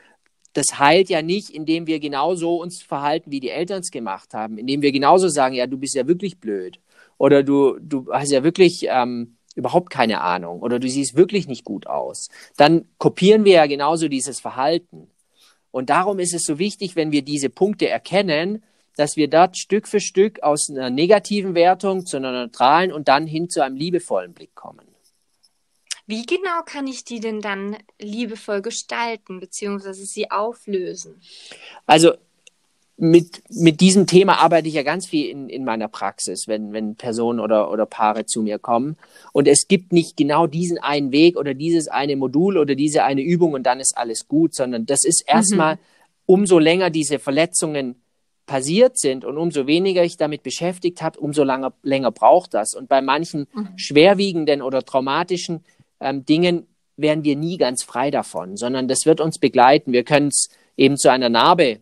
das 0.54 0.80
heilt 0.80 1.10
ja 1.10 1.22
nicht, 1.22 1.50
indem 1.50 1.88
wir 1.88 2.00
genauso 2.00 2.58
uns 2.58 2.82
verhalten, 2.82 3.32
wie 3.32 3.40
die 3.40 3.50
Eltern 3.50 3.82
es 3.82 3.92
gemacht 3.92 4.34
haben, 4.34 4.58
indem 4.58 4.82
wir 4.82 4.92
genauso 4.92 5.30
sagen, 5.30 5.56
ja, 5.56 5.66
du 5.66 5.78
bist 5.78 5.96
ja 5.96 6.08
wirklich 6.08 6.40
blöd. 6.40 6.80
Oder 7.18 7.42
du, 7.44 7.78
du 7.80 8.12
hast 8.12 8.32
ja 8.32 8.44
wirklich 8.44 8.86
ähm, 8.90 9.38
überhaupt 9.56 9.90
keine 9.90 10.20
Ahnung. 10.22 10.62
Oder 10.62 10.80
du 10.80 10.90
siehst 10.90 11.16
wirklich 11.16 11.48
nicht 11.48 11.64
gut 11.64 11.88
aus, 11.88 12.30
dann 12.58 12.86
kopieren 12.98 13.46
wir 13.46 13.54
ja 13.54 13.68
genauso 13.68 14.10
dieses 14.10 14.42
Verhalten. 14.42 15.08
Und 15.72 15.90
darum 15.90 16.20
ist 16.20 16.34
es 16.34 16.44
so 16.44 16.60
wichtig, 16.60 16.98
wenn 16.98 17.14
wir 17.14 17.22
diese 17.22 17.50
Punkte 17.50 17.88
erkennen, 17.88 18.62
dass 18.98 19.16
wir 19.16 19.28
dort 19.30 19.58
Stück 19.58 19.88
für 19.88 20.00
Stück 20.00 20.44
aus 20.44 20.70
einer 20.70 20.90
negativen 20.90 21.56
Wertung 21.56 22.06
zu 22.06 22.18
einer 22.18 22.32
neutralen 22.32 22.92
und 22.92 23.08
dann 23.08 23.28
hin 23.28 23.50
zu 23.50 23.64
einem 23.64 23.76
liebevollen 23.76 24.34
Blick 24.34 24.56
kommen. 24.56 24.92
Wie 26.08 26.26
genau 26.26 26.62
kann 26.66 26.88
ich 26.88 27.06
die 27.06 27.20
denn 27.20 27.42
dann 27.42 27.78
liebevoll 28.00 28.62
gestalten 28.62 29.40
bzw. 29.40 29.94
sie 29.94 30.30
auflösen? 30.30 31.22
Also 31.86 32.14
mit, 32.98 33.42
mit 33.50 33.82
diesem 33.82 34.06
Thema 34.08 34.40
arbeite 34.40 34.68
ich 34.68 34.74
ja 34.74 34.84
ganz 34.84 35.08
viel 35.08 35.30
in, 35.30 35.50
in 35.50 35.64
meiner 35.64 35.88
Praxis, 35.88 36.48
wenn, 36.48 36.74
wenn 36.74 36.96
Personen 36.96 37.40
oder, 37.40 37.72
oder 37.72 37.86
Paare 37.86 38.26
zu 38.26 38.44
mir 38.44 38.60
kommen. 38.60 38.98
Und 39.32 39.48
es 39.48 39.68
gibt 39.68 39.92
nicht 39.92 40.18
genau 40.18 40.48
diesen 40.48 40.78
einen 40.78 41.12
Weg 41.12 41.38
oder 41.38 41.54
dieses 41.54 41.88
eine 41.88 42.16
Modul 42.16 42.58
oder 42.58 42.76
diese 42.76 43.04
eine 43.04 43.22
Übung 43.22 43.54
und 43.54 43.64
dann 43.64 43.80
ist 43.80 43.98
alles 43.98 44.28
gut, 44.28 44.54
sondern 44.54 44.86
das 44.86 45.04
ist 45.04 45.24
erstmal, 45.26 45.76
mhm. 45.76 45.80
umso 46.26 46.60
länger 46.60 46.90
diese 46.90 47.18
Verletzungen 47.18 47.96
passiert 48.52 49.00
sind 49.00 49.24
und 49.24 49.38
umso 49.38 49.66
weniger 49.66 50.04
ich 50.04 50.18
damit 50.18 50.44
beschäftigt 50.44 51.02
habe, 51.02 51.18
umso 51.22 51.46
langer, 51.46 51.72
länger 51.84 52.12
braucht 52.12 52.54
das. 52.54 52.74
Und 52.74 52.90
bei 52.90 53.02
manchen 53.02 53.48
mhm. 53.54 53.70
schwerwiegenden 53.78 54.62
oder 54.62 54.84
traumatischen 54.84 55.64
ähm, 56.02 56.26
Dingen 56.26 56.68
werden 56.98 57.24
wir 57.24 57.38
nie 57.38 57.56
ganz 57.56 57.82
frei 57.84 58.12
davon, 58.12 58.58
sondern 58.58 58.90
das 58.90 59.06
wird 59.06 59.22
uns 59.22 59.40
begleiten. 59.40 59.94
Wir 59.94 60.04
können 60.04 60.28
es 60.28 60.50
eben 60.76 60.98
zu 60.98 61.10
einer 61.10 61.30
Narbe 61.30 61.80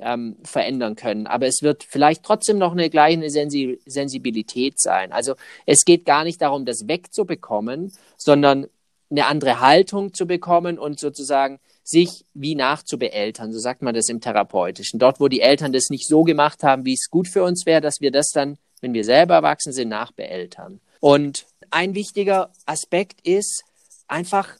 ähm, 0.00 0.36
verändern 0.44 0.96
können, 0.96 1.26
aber 1.26 1.46
es 1.46 1.62
wird 1.62 1.82
vielleicht 1.82 2.24
trotzdem 2.24 2.58
noch 2.58 2.72
eine 2.72 2.90
gleiche 2.90 3.30
Sensi 3.30 3.80
Sensibilität 3.86 4.78
sein. 4.78 5.12
Also 5.12 5.36
es 5.64 5.86
geht 5.86 6.04
gar 6.04 6.24
nicht 6.24 6.42
darum, 6.42 6.66
das 6.66 6.88
wegzubekommen, 6.88 7.90
sondern 8.18 8.66
eine 9.10 9.24
andere 9.28 9.60
Haltung 9.60 10.12
zu 10.12 10.26
bekommen 10.26 10.78
und 10.78 11.00
sozusagen 11.00 11.58
sich 11.82 12.24
wie 12.34 12.54
nachzubeeltern, 12.54 13.52
so 13.52 13.58
sagt 13.58 13.82
man 13.82 13.94
das 13.94 14.08
im 14.08 14.20
Therapeutischen. 14.20 14.98
Dort, 14.98 15.20
wo 15.20 15.28
die 15.28 15.40
Eltern 15.40 15.72
das 15.72 15.90
nicht 15.90 16.06
so 16.06 16.22
gemacht 16.22 16.62
haben, 16.62 16.84
wie 16.84 16.94
es 16.94 17.10
gut 17.10 17.28
für 17.28 17.42
uns 17.42 17.66
wäre, 17.66 17.80
dass 17.80 18.00
wir 18.00 18.10
das 18.10 18.28
dann, 18.28 18.56
wenn 18.80 18.94
wir 18.94 19.04
selber 19.04 19.34
erwachsen 19.34 19.72
sind, 19.72 19.88
nachbeeltern. 19.88 20.80
Und 21.00 21.46
ein 21.70 21.94
wichtiger 21.94 22.52
Aspekt 22.66 23.26
ist 23.26 23.64
einfach, 24.06 24.56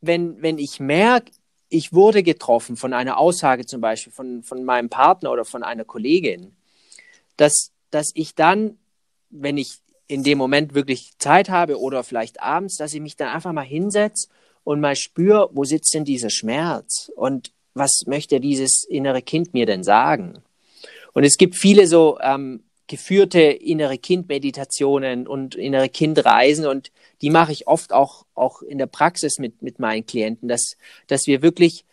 wenn, 0.00 0.40
wenn 0.42 0.58
ich 0.58 0.78
merke, 0.78 1.32
ich 1.68 1.92
wurde 1.92 2.22
getroffen 2.22 2.76
von 2.76 2.92
einer 2.92 3.18
Aussage 3.18 3.66
zum 3.66 3.80
Beispiel 3.80 4.12
von, 4.12 4.42
von 4.44 4.64
meinem 4.64 4.88
Partner 4.88 5.32
oder 5.32 5.44
von 5.44 5.64
einer 5.64 5.84
Kollegin, 5.84 6.54
dass, 7.36 7.72
dass 7.90 8.12
ich 8.14 8.36
dann, 8.36 8.78
wenn 9.30 9.58
ich 9.58 9.78
in 10.06 10.22
dem 10.22 10.38
Moment 10.38 10.74
wirklich 10.74 11.18
Zeit 11.18 11.50
habe 11.50 11.80
oder 11.80 12.04
vielleicht 12.04 12.40
abends, 12.40 12.76
dass 12.76 12.94
ich 12.94 13.00
mich 13.00 13.16
dann 13.16 13.28
einfach 13.28 13.52
mal 13.52 13.64
hinsetze 13.64 14.28
und 14.66 14.80
mal 14.80 14.96
spüre, 14.96 15.48
wo 15.52 15.62
sitzt 15.62 15.94
denn 15.94 16.04
dieser 16.04 16.28
Schmerz 16.28 17.12
und 17.14 17.52
was 17.74 18.02
möchte 18.06 18.40
dieses 18.40 18.82
innere 18.82 19.22
Kind 19.22 19.54
mir 19.54 19.64
denn 19.64 19.84
sagen? 19.84 20.42
Und 21.12 21.22
es 21.22 21.36
gibt 21.36 21.56
viele 21.56 21.86
so 21.86 22.18
ähm, 22.20 22.64
geführte 22.88 23.40
innere 23.42 23.96
Kind-Meditationen 23.96 25.28
und 25.28 25.54
innere 25.54 25.88
Kindreisen 25.88 26.66
und 26.66 26.90
die 27.22 27.30
mache 27.30 27.52
ich 27.52 27.68
oft 27.68 27.92
auch, 27.92 28.26
auch 28.34 28.60
in 28.60 28.78
der 28.78 28.88
Praxis 28.88 29.38
mit, 29.38 29.62
mit 29.62 29.78
meinen 29.78 30.04
Klienten, 30.04 30.48
dass, 30.48 30.76
dass 31.06 31.28
wir 31.28 31.42
wirklich 31.42 31.84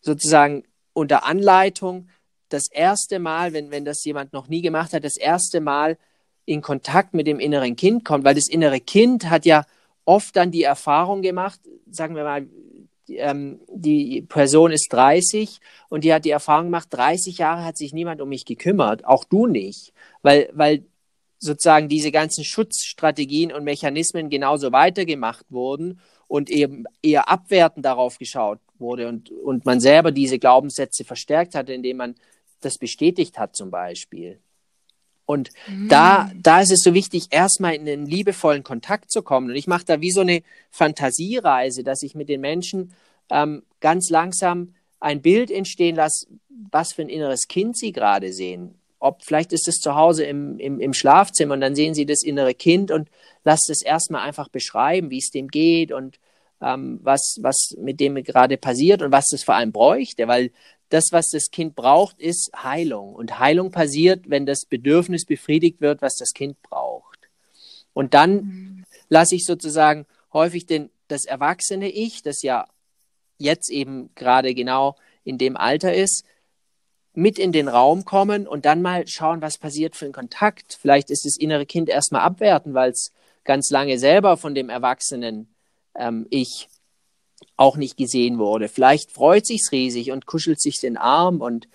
sozusagen 0.00 0.64
unter 0.94 1.24
Anleitung 1.24 2.08
das 2.48 2.68
erste 2.68 3.20
Mal, 3.20 3.52
wenn, 3.52 3.70
wenn 3.70 3.84
das 3.84 4.04
jemand 4.04 4.32
noch 4.32 4.48
nie 4.48 4.62
gemacht 4.62 4.94
hat, 4.94 5.04
das 5.04 5.16
erste 5.16 5.60
Mal 5.60 5.96
in 6.44 6.60
Kontakt 6.60 7.14
mit 7.14 7.28
dem 7.28 7.38
inneren 7.38 7.76
Kind 7.76 8.04
kommt, 8.04 8.24
weil 8.24 8.34
das 8.34 8.48
innere 8.48 8.80
Kind 8.80 9.30
hat 9.30 9.46
ja 9.46 9.64
oft 10.08 10.34
dann 10.36 10.50
die 10.50 10.62
Erfahrung 10.62 11.20
gemacht, 11.20 11.60
sagen 11.90 12.16
wir 12.16 12.24
mal, 12.24 12.46
ähm, 13.08 13.60
die 13.68 14.22
Person 14.22 14.72
ist 14.72 14.90
30 14.90 15.60
und 15.90 16.02
die 16.02 16.14
hat 16.14 16.24
die 16.24 16.30
Erfahrung 16.30 16.68
gemacht, 16.68 16.88
30 16.90 17.36
Jahre 17.36 17.62
hat 17.62 17.76
sich 17.76 17.92
niemand 17.92 18.22
um 18.22 18.30
mich 18.30 18.46
gekümmert, 18.46 19.04
auch 19.04 19.24
du 19.24 19.46
nicht, 19.46 19.92
weil, 20.22 20.48
weil 20.54 20.86
sozusagen 21.38 21.90
diese 21.90 22.10
ganzen 22.10 22.42
Schutzstrategien 22.42 23.52
und 23.52 23.64
Mechanismen 23.64 24.30
genauso 24.30 24.72
weitergemacht 24.72 25.44
wurden 25.50 26.00
und 26.26 26.48
eben 26.48 26.84
eher 27.02 27.28
abwertend 27.28 27.84
darauf 27.84 28.16
geschaut 28.16 28.60
wurde 28.78 29.08
und, 29.08 29.30
und 29.30 29.66
man 29.66 29.78
selber 29.78 30.10
diese 30.10 30.38
Glaubenssätze 30.38 31.04
verstärkt 31.04 31.54
hatte, 31.54 31.74
indem 31.74 31.98
man 31.98 32.14
das 32.62 32.78
bestätigt 32.78 33.38
hat 33.38 33.54
zum 33.54 33.70
Beispiel. 33.70 34.40
Und 35.28 35.50
mhm. 35.68 35.90
da, 35.90 36.30
da 36.42 36.62
ist 36.62 36.72
es 36.72 36.80
so 36.82 36.94
wichtig, 36.94 37.26
erstmal 37.28 37.74
in 37.74 37.86
einen 37.86 38.06
liebevollen 38.06 38.62
Kontakt 38.62 39.10
zu 39.10 39.20
kommen. 39.20 39.50
Und 39.50 39.56
ich 39.56 39.66
mache 39.66 39.84
da 39.84 40.00
wie 40.00 40.10
so 40.10 40.22
eine 40.22 40.40
Fantasiereise, 40.70 41.84
dass 41.84 42.02
ich 42.02 42.14
mit 42.14 42.30
den 42.30 42.40
Menschen 42.40 42.94
ähm, 43.30 43.62
ganz 43.80 44.08
langsam 44.08 44.72
ein 45.00 45.20
Bild 45.20 45.50
entstehen 45.50 45.96
lasse, 45.96 46.28
was 46.70 46.94
für 46.94 47.02
ein 47.02 47.10
inneres 47.10 47.46
Kind 47.46 47.76
sie 47.76 47.92
gerade 47.92 48.32
sehen. 48.32 48.78
Ob 49.00 49.22
vielleicht 49.22 49.52
ist 49.52 49.68
es 49.68 49.80
zu 49.80 49.96
Hause 49.96 50.24
im, 50.24 50.58
im, 50.58 50.80
im 50.80 50.94
Schlafzimmer 50.94 51.52
und 51.52 51.60
dann 51.60 51.74
sehen 51.74 51.92
sie 51.92 52.06
das 52.06 52.22
innere 52.22 52.54
Kind 52.54 52.90
und 52.90 53.10
lasst 53.44 53.68
es 53.68 53.82
erstmal 53.82 54.22
einfach 54.22 54.48
beschreiben, 54.48 55.10
wie 55.10 55.18
es 55.18 55.30
dem 55.30 55.48
geht 55.48 55.92
und 55.92 56.18
ähm, 56.62 57.00
was, 57.02 57.36
was 57.42 57.74
mit 57.78 58.00
dem 58.00 58.14
gerade 58.24 58.56
passiert 58.56 59.02
und 59.02 59.12
was 59.12 59.30
es 59.34 59.44
vor 59.44 59.56
allem 59.56 59.72
bräuchte, 59.72 60.26
weil 60.26 60.52
das, 60.88 61.12
was 61.12 61.28
das 61.30 61.50
Kind 61.50 61.74
braucht, 61.74 62.18
ist 62.18 62.50
Heilung. 62.56 63.14
Und 63.14 63.38
Heilung 63.38 63.70
passiert, 63.70 64.30
wenn 64.30 64.46
das 64.46 64.64
Bedürfnis 64.64 65.24
befriedigt 65.24 65.80
wird, 65.80 66.02
was 66.02 66.16
das 66.16 66.32
Kind 66.32 66.60
braucht. 66.62 67.28
Und 67.92 68.14
dann 68.14 68.34
mhm. 68.34 68.84
lasse 69.08 69.34
ich 69.34 69.44
sozusagen 69.44 70.06
häufig 70.32 70.66
den, 70.66 70.90
das 71.08 71.24
erwachsene 71.24 71.88
Ich, 71.88 72.22
das 72.22 72.42
ja 72.42 72.66
jetzt 73.38 73.70
eben 73.70 74.10
gerade 74.14 74.54
genau 74.54 74.96
in 75.24 75.38
dem 75.38 75.56
Alter 75.56 75.94
ist, 75.94 76.24
mit 77.14 77.38
in 77.38 77.52
den 77.52 77.68
Raum 77.68 78.04
kommen 78.04 78.46
und 78.46 78.64
dann 78.64 78.80
mal 78.80 79.06
schauen, 79.08 79.42
was 79.42 79.58
passiert 79.58 79.96
für 79.96 80.06
ein 80.06 80.12
Kontakt. 80.12 80.78
Vielleicht 80.80 81.10
ist 81.10 81.24
das 81.24 81.36
innere 81.36 81.66
Kind 81.66 81.88
erstmal 81.88 82.22
abwerten, 82.22 82.74
weil 82.74 82.90
es 82.90 83.12
ganz 83.44 83.70
lange 83.70 83.98
selber 83.98 84.36
von 84.36 84.54
dem 84.54 84.68
erwachsenen 84.68 85.52
ähm, 85.96 86.26
Ich 86.30 86.68
auch 87.56 87.76
nicht 87.76 87.96
gesehen 87.96 88.38
wurde. 88.38 88.68
Vielleicht 88.68 89.10
freut 89.12 89.46
sich's 89.46 89.72
riesig 89.72 90.12
und 90.12 90.26
kuschelt 90.26 90.60
sich 90.60 90.80
den 90.80 90.96
Arm 90.96 91.40
und 91.40 91.68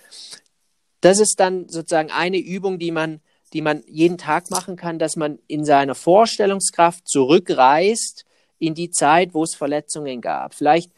das 1.02 1.20
ist 1.20 1.40
dann 1.40 1.68
sozusagen 1.68 2.12
eine 2.12 2.38
Übung, 2.38 2.80
die 2.80 2.92
man, 2.92 3.20
die 3.52 3.62
man 3.62 3.84
jeden 3.88 4.18
Tag 4.18 4.50
machen 4.50 4.78
kann, 4.78 5.00
dass 5.00 5.18
man 5.18 5.40
in 5.48 5.66
seiner 5.66 5.96
Vorstellungskraft 5.96 7.08
zurückreist 7.08 8.24
in 8.58 8.74
die 8.74 8.90
Zeit, 8.90 9.34
wo 9.34 9.44
es 9.44 9.56
Verletzungen 9.56 10.22
gab. 10.22 10.54
Vielleicht 10.54 10.92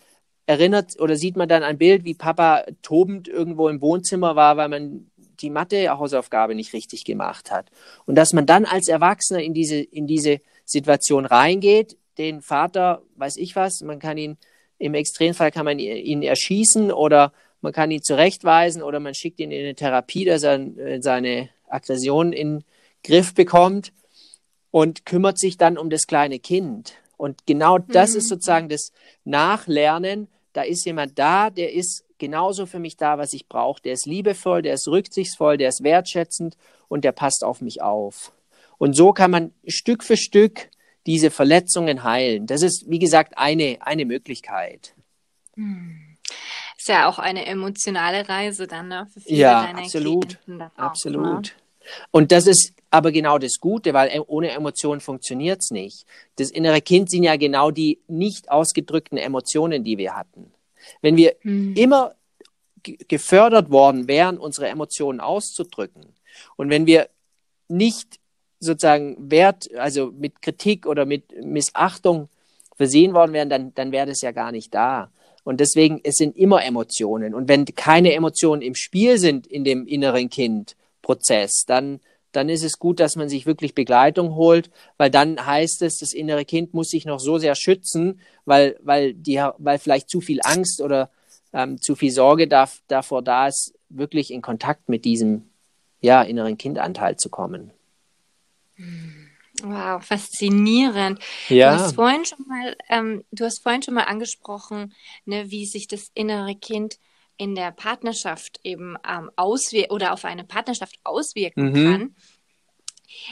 erinnert 0.46 1.00
oder 1.00 1.16
sieht 1.16 1.36
man 1.36 1.50
dann 1.50 1.64
ein 1.64 1.80
Bild, 1.80 2.04
wie 2.04 2.14
Papa 2.14 2.66
tobend 2.84 3.28
irgendwo 3.28 3.68
im 3.68 3.82
Wohnzimmer 3.82 4.36
war, 4.36 4.58
weil 4.58 4.70
man 4.70 5.10
die 5.18 5.50
Mathe-Hausaufgabe 5.50 6.54
nicht 6.54 6.74
richtig 6.74 7.04
gemacht 7.04 7.52
hat. 7.52 7.70
Und 8.06 8.16
dass 8.16 8.32
man 8.32 8.46
dann 8.46 8.66
als 8.66 8.88
Erwachsener 8.88 9.42
in 9.42 9.54
diese, 9.54 9.78
in 9.78 10.06
diese 10.06 10.40
Situation 10.66 11.26
reingeht, 11.26 11.98
den 12.18 12.42
Vater, 12.42 13.02
weiß 13.16 13.38
ich 13.38 13.56
was, 13.56 13.82
man 13.82 14.00
kann 14.00 14.18
ihn 14.18 14.38
im 14.78 14.94
Extremfall 14.94 15.52
kann 15.52 15.66
man 15.66 15.80
ihn 15.80 16.22
erschießen 16.22 16.92
oder 16.92 17.32
man 17.62 17.74
kann 17.74 17.92
ihn 17.92 18.04
zurechtweisen 18.04 18.84
oder 18.84 19.00
man 19.00 19.14
schickt 19.14 19.40
ihn 19.40 19.52
in 19.52 19.64
eine 19.64 19.76
Therapie, 19.76 20.26
dass 20.26 20.44
er 20.44 20.60
äh, 20.78 21.02
seine 21.02 21.50
Aggression 21.68 22.34
in 22.34 22.60
den 22.60 22.64
Griff 23.04 23.34
bekommt 23.34 23.92
und 24.72 25.06
kümmert 25.06 25.40
sich 25.40 25.58
dann 25.58 25.78
um 25.78 25.90
das 25.90 26.06
kleine 26.06 26.40
Kind. 26.40 26.94
Und 27.18 27.46
genau 27.46 27.78
das 27.78 28.12
mhm. 28.12 28.18
ist 28.18 28.28
sozusagen 28.28 28.70
das 28.70 28.92
Nachlernen. 29.24 30.28
Da 30.54 30.62
ist 30.64 30.86
jemand 30.86 31.18
da, 31.18 31.50
der 31.50 31.74
ist 31.74 32.04
genauso 32.18 32.66
für 32.66 32.80
mich 32.80 32.98
da, 32.98 33.18
was 33.18 33.34
ich 33.34 33.48
brauche. 33.48 33.82
Der 33.82 33.94
ist 33.94 34.06
liebevoll, 34.06 34.62
der 34.62 34.74
ist 34.76 34.88
rücksichtsvoll, 34.88 35.58
der 35.58 35.70
ist 35.70 35.84
wertschätzend 35.84 36.58
und 36.88 37.04
der 37.04 37.12
passt 37.12 37.44
auf 37.44 37.62
mich 37.62 37.82
auf. 37.82 38.32
Und 38.78 38.96
so 38.96 39.14
kann 39.14 39.32
man 39.32 39.54
Stück 39.68 40.04
für 40.04 40.18
Stück 40.18 40.70
diese 41.06 41.32
Verletzungen 41.32 42.04
heilen. 42.04 42.48
Das 42.48 42.62
ist, 42.62 42.90
wie 42.90 43.00
gesagt, 43.00 43.38
eine, 43.38 43.78
eine 43.82 44.06
Möglichkeit. 44.06 44.96
Hm. 45.56 46.18
Ist 46.78 46.88
ja 46.88 47.08
auch 47.08 47.20
eine 47.20 47.46
emotionale 47.46 48.28
Reise 48.28 48.68
dann, 48.68 48.88
ne? 48.88 49.08
Für 49.14 49.22
viele 49.22 49.38
ja, 49.38 49.62
absolut. 49.76 50.40
Auch, 50.48 50.78
absolut. 50.78 51.46
Ne? 51.46 51.52
Und 52.12 52.32
das 52.32 52.48
ist 52.48 52.74
aber 52.90 53.12
genau 53.12 53.38
das 53.38 53.60
Gute, 53.60 53.94
weil 53.94 54.10
e, 54.10 54.20
ohne 54.20 54.52
Emotionen 54.52 55.02
funktioniert 55.02 55.62
es 55.62 55.72
nicht. 55.72 56.06
Das 56.38 56.50
innere 56.50 56.82
Kind 56.82 57.10
sind 57.10 57.24
ja 57.24 57.36
genau 57.36 57.72
die 57.72 58.00
nicht 58.08 58.50
ausgedrückten 58.50 59.18
Emotionen, 59.18 59.84
die 59.84 59.98
wir 59.98 60.16
hatten. 60.16 60.52
Wenn 61.02 61.16
wir 61.18 61.36
hm. 61.42 61.76
immer 61.76 62.16
gefördert 62.84 63.72
worden 63.72 64.08
wären, 64.08 64.38
unsere 64.38 64.68
Emotionen 64.68 65.20
auszudrücken 65.20 66.06
und 66.56 66.70
wenn 66.70 66.86
wir 66.86 67.10
nicht 67.68 68.20
sozusagen 68.66 69.32
Wert, 69.32 69.74
also 69.76 70.12
mit 70.12 70.42
Kritik 70.42 70.86
oder 70.86 71.06
mit 71.06 71.44
Missachtung 71.44 72.30
versehen 72.76 73.14
worden 73.14 73.34
wären, 73.34 73.50
dann, 73.50 73.74
dann 73.76 73.92
wäre 73.92 74.08
das 74.08 74.22
ja 74.22 74.32
gar 74.32 74.52
nicht 74.52 74.74
da. 74.74 75.12
Und 75.44 75.60
deswegen, 75.60 76.02
es 76.04 76.16
sind 76.16 76.36
immer 76.36 76.66
Emotionen. 76.66 77.34
Und 77.36 77.48
wenn 77.48 77.66
keine 77.66 78.14
Emotionen 78.14 78.62
im 78.62 78.76
Spiel 78.76 79.20
sind 79.20 79.46
in 79.48 79.64
dem 79.64 79.86
inneren 79.86 80.30
Kind-Prozess, 80.30 81.66
dann, 81.68 82.00
dann 82.32 82.50
ist 82.50 82.64
es 82.64 82.80
gut, 82.80 83.00
dass 83.00 83.16
man 83.16 83.30
sich 83.30 83.46
wirklich 83.46 83.76
Begleitung 83.76 84.36
holt, 84.36 84.72
weil 84.98 85.12
dann 85.12 85.46
heißt 85.46 85.84
es, 85.84 86.00
das 86.00 86.14
innere 86.14 86.46
Kind 86.46 86.74
muss 86.74 86.90
sich 86.90 87.06
noch 87.06 87.20
so 87.20 87.38
sehr 87.38 87.56
schützen, 87.56 88.20
weil, 88.46 88.78
weil, 88.82 89.14
die, 89.14 89.42
weil 89.60 89.78
vielleicht 89.78 90.10
zu 90.10 90.20
viel 90.20 90.40
Angst 90.44 90.82
oder 90.82 91.12
ähm, 91.54 91.80
zu 91.80 91.96
viel 91.96 92.12
Sorge 92.12 92.48
da, 92.48 92.68
davor 92.88 93.22
da 93.22 93.48
ist, 93.48 93.74
wirklich 93.90 94.32
in 94.32 94.42
Kontakt 94.42 94.90
mit 94.90 95.06
diesem 95.06 95.44
ja, 96.02 96.24
inneren 96.24 96.58
Kindanteil 96.58 97.18
zu 97.18 97.30
kommen. 97.30 97.72
Wow, 99.64 100.04
faszinierend. 100.04 101.20
Ja. 101.48 101.76
Du 101.76 101.82
hast 101.82 101.96
vorhin 101.96 102.26
schon 102.26 102.46
mal, 102.48 102.76
ähm, 102.90 103.24
du 103.32 103.46
hast 103.46 103.64
vorhin 103.64 103.82
schon 103.82 103.94
mal 103.94 104.04
angesprochen, 104.04 104.94
ne, 105.24 105.50
wie 105.50 105.66
sich 105.66 105.88
das 105.88 106.12
innere 106.14 106.56
Kind 106.56 107.00
in 107.38 107.56
der 107.56 107.72
Partnerschaft 107.72 108.60
eben 108.64 108.98
ähm, 109.08 109.30
auswirkt 109.36 109.92
oder 109.92 110.14
auf 110.14 110.26
eine 110.26 110.44
Partnerschaft 110.44 110.96
auswirken 111.04 111.72
mhm. 111.72 111.92
kann. 111.92 112.16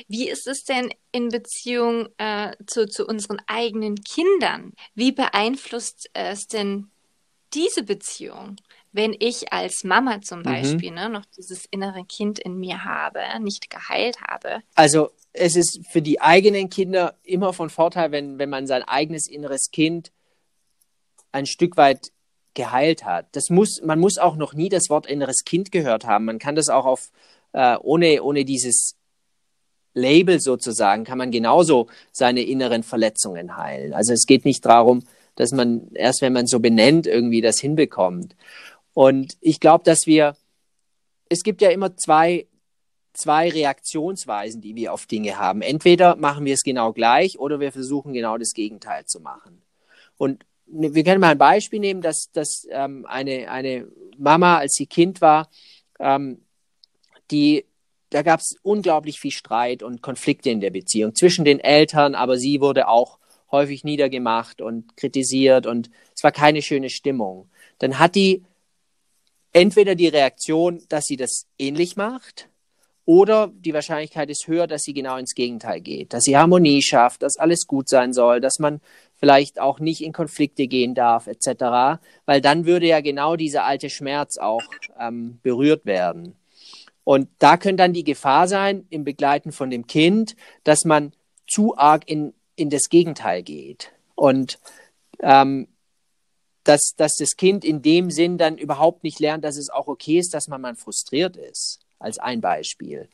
Wie 0.08 0.30
ist 0.30 0.48
es 0.48 0.64
denn 0.64 0.94
in 1.12 1.30
Beziehung 1.30 2.08
äh, 2.18 2.54
zu, 2.68 2.88
zu 2.88 3.06
unseren 3.06 3.42
eigenen 3.48 3.96
Kindern? 3.96 4.74
Wie 4.96 5.12
beeinflusst 5.12 6.10
es 6.14 6.48
denn 6.48 6.90
diese 7.54 7.84
Beziehung? 7.84 8.56
Wenn 8.94 9.16
ich 9.20 9.52
als 9.52 9.84
Mama 9.84 10.22
zum 10.22 10.40
Mhm. 10.40 10.44
Beispiel 10.44 10.92
ne, 10.92 11.10
noch 11.10 11.26
dieses 11.38 11.66
innere 11.66 12.06
Kind 12.06 12.40
in 12.40 12.58
mir 12.58 12.86
habe, 12.86 13.20
nicht 13.42 13.70
geheilt 13.70 14.22
habe. 14.22 14.62
Also 14.76 15.10
es 15.34 15.56
ist 15.56 15.82
für 15.90 16.02
die 16.02 16.22
eigenen 16.22 16.70
Kinder 16.70 17.16
immer 17.24 17.54
von 17.54 17.70
Vorteil, 17.70 18.12
wenn, 18.12 18.38
wenn 18.38 18.50
man 18.50 18.68
sein 18.68 18.84
eigenes 18.84 19.28
inneres 19.28 19.72
Kind 19.72 20.12
ein 21.32 21.48
Stück 21.48 21.76
weit 21.76 22.12
geheilt 22.54 23.04
hat. 23.04 23.28
Das 23.36 23.50
muss, 23.50 23.82
man 23.84 24.00
muss 24.00 24.20
auch 24.20 24.36
noch 24.36 24.54
nie 24.54 24.70
das 24.70 24.90
Wort 24.90 25.08
inneres 25.08 25.44
Kind 25.44 25.72
gehört 25.72 26.06
haben. 26.06 26.26
Man 26.26 26.38
kann 26.38 26.56
das 26.56 26.70
auch 26.70 26.86
auf, 26.86 27.12
äh, 27.54 27.76
ohne, 27.82 28.22
ohne 28.22 28.46
dieses 28.46 28.96
Label 29.96 30.40
sozusagen, 30.40 31.04
kann 31.04 31.18
man 31.18 31.32
genauso 31.32 31.88
seine 32.12 32.42
inneren 32.42 32.84
Verletzungen 32.84 33.58
heilen. 33.58 33.94
Also 33.94 34.14
es 34.14 34.26
geht 34.28 34.46
nicht 34.46 34.66
darum, 34.66 35.04
dass 35.36 35.52
man 35.52 35.90
erst, 35.96 36.22
wenn 36.22 36.34
man 36.34 36.46
so 36.46 36.60
benennt, 36.60 37.08
irgendwie 37.08 37.42
das 37.42 37.60
hinbekommt. 37.60 38.36
Und 38.94 39.38
ich 39.42 39.60
glaube, 39.60 39.84
dass 39.84 40.06
wir, 40.06 40.36
es 41.30 41.44
gibt 41.44 41.62
ja 41.62 41.70
immer 41.70 41.98
zwei, 41.98 42.48
zwei 43.14 43.50
Reaktionsweisen, 43.50 44.62
die 44.62 44.76
wir 44.76 44.94
auf 44.94 45.06
Dinge 45.06 45.38
haben. 45.38 45.62
Entweder 45.62 46.16
machen 46.16 46.46
wir 46.46 46.54
es 46.54 46.64
genau 46.64 46.94
gleich 46.94 47.40
oder 47.40 47.60
wir 47.60 47.72
versuchen 47.72 48.14
genau 48.14 48.38
das 48.38 48.54
Gegenteil 48.54 49.06
zu 49.06 49.20
machen. 49.20 49.62
Und 50.18 50.46
ne, 50.66 50.94
wir 50.94 51.04
können 51.04 51.22
mal 51.22 51.32
ein 51.32 51.38
Beispiel 51.38 51.80
nehmen, 51.80 52.02
dass, 52.02 52.32
dass 52.32 52.68
ähm, 52.70 53.06
eine, 53.08 53.50
eine 53.50 53.88
Mama, 54.18 54.58
als 54.58 54.74
sie 54.74 54.88
Kind 54.88 55.22
war, 55.22 55.50
ähm, 56.00 56.42
die, 57.32 57.66
da 58.10 58.22
gab 58.22 58.42
es 58.42 58.56
unglaublich 58.62 59.20
viel 59.20 59.32
Streit 59.32 59.82
und 59.82 60.02
Konflikte 60.02 60.50
in 60.50 60.62
der 60.62 60.70
Beziehung 60.70 61.16
zwischen 61.16 61.46
den 61.46 61.60
Eltern, 61.60 62.16
aber 62.16 62.38
sie 62.38 62.62
wurde 62.62 62.88
auch 62.88 63.18
häufig 63.52 63.84
niedergemacht 63.84 64.62
und 64.62 64.98
kritisiert 64.98 65.68
und 65.68 65.90
es 66.16 66.24
war 66.24 66.32
keine 66.32 66.62
schöne 66.62 66.90
Stimmung. 66.90 67.50
Dann 67.80 68.00
hat 68.00 68.16
die 68.16 68.44
entweder 69.54 69.96
die 69.96 70.08
Reaktion, 70.08 70.84
dass 70.90 71.06
sie 71.06 71.18
das 71.18 71.46
ähnlich 71.58 71.96
macht, 71.96 72.50
oder 73.06 73.52
die 73.54 73.74
Wahrscheinlichkeit 73.74 74.30
ist 74.30 74.48
höher, 74.48 74.66
dass 74.66 74.84
sie 74.84 74.94
genau 74.94 75.18
ins 75.18 75.36
Gegenteil 75.36 75.82
geht, 75.82 76.14
dass 76.14 76.24
sie 76.24 76.38
Harmonie 76.38 76.82
schafft, 76.82 77.22
dass 77.22 77.38
alles 77.38 77.68
gut 77.68 77.90
sein 77.90 78.14
soll, 78.14 78.40
dass 78.40 78.60
man 78.60 78.80
vielleicht 79.16 79.60
auch 79.60 79.80
nicht 79.80 80.02
in 80.02 80.14
Konflikte 80.14 80.68
gehen 80.68 80.96
darf, 80.96 81.28
etc., 81.28 82.00
weil 82.26 82.42
dann 82.42 82.66
würde 82.66 82.88
ja 82.88 83.02
genau 83.02 83.36
dieser 83.36 83.66
alte 83.66 83.90
Schmerz 83.90 84.38
auch 84.38 84.64
ähm, 85.00 85.40
berührt 85.44 85.86
werden. 85.86 86.36
Und 87.04 87.28
da 87.40 87.58
könnte 87.58 87.84
dann 87.84 87.94
die 87.94 88.06
Gefahr 88.06 88.48
sein, 88.48 88.86
im 88.90 89.04
Begleiten 89.04 89.52
von 89.52 89.70
dem 89.70 89.88
Kind, 89.88 90.38
dass 90.64 90.86
man 90.86 91.12
zu 91.46 91.78
arg 91.78 92.10
in, 92.10 92.34
in 92.56 92.70
das 92.70 92.88
Gegenteil 92.90 93.44
geht. 93.44 93.92
Und 94.16 94.60
ähm, 95.20 95.68
dass, 96.64 96.94
dass 96.98 97.16
das 97.16 97.36
Kind 97.36 97.66
in 97.66 97.82
dem 97.82 98.12
Sinn 98.12 98.38
dann 98.38 98.58
überhaupt 98.58 99.04
nicht 99.04 99.20
lernt, 99.20 99.44
dass 99.44 99.58
es 99.58 99.70
auch 99.70 99.88
okay 99.88 100.20
ist, 100.20 100.34
dass 100.34 100.48
man 100.48 100.62
mal 100.62 100.76
frustriert 100.76 101.38
ist, 101.38 101.80
als 102.00 102.20
ein 102.20 102.42
Beispiel. 102.42 103.10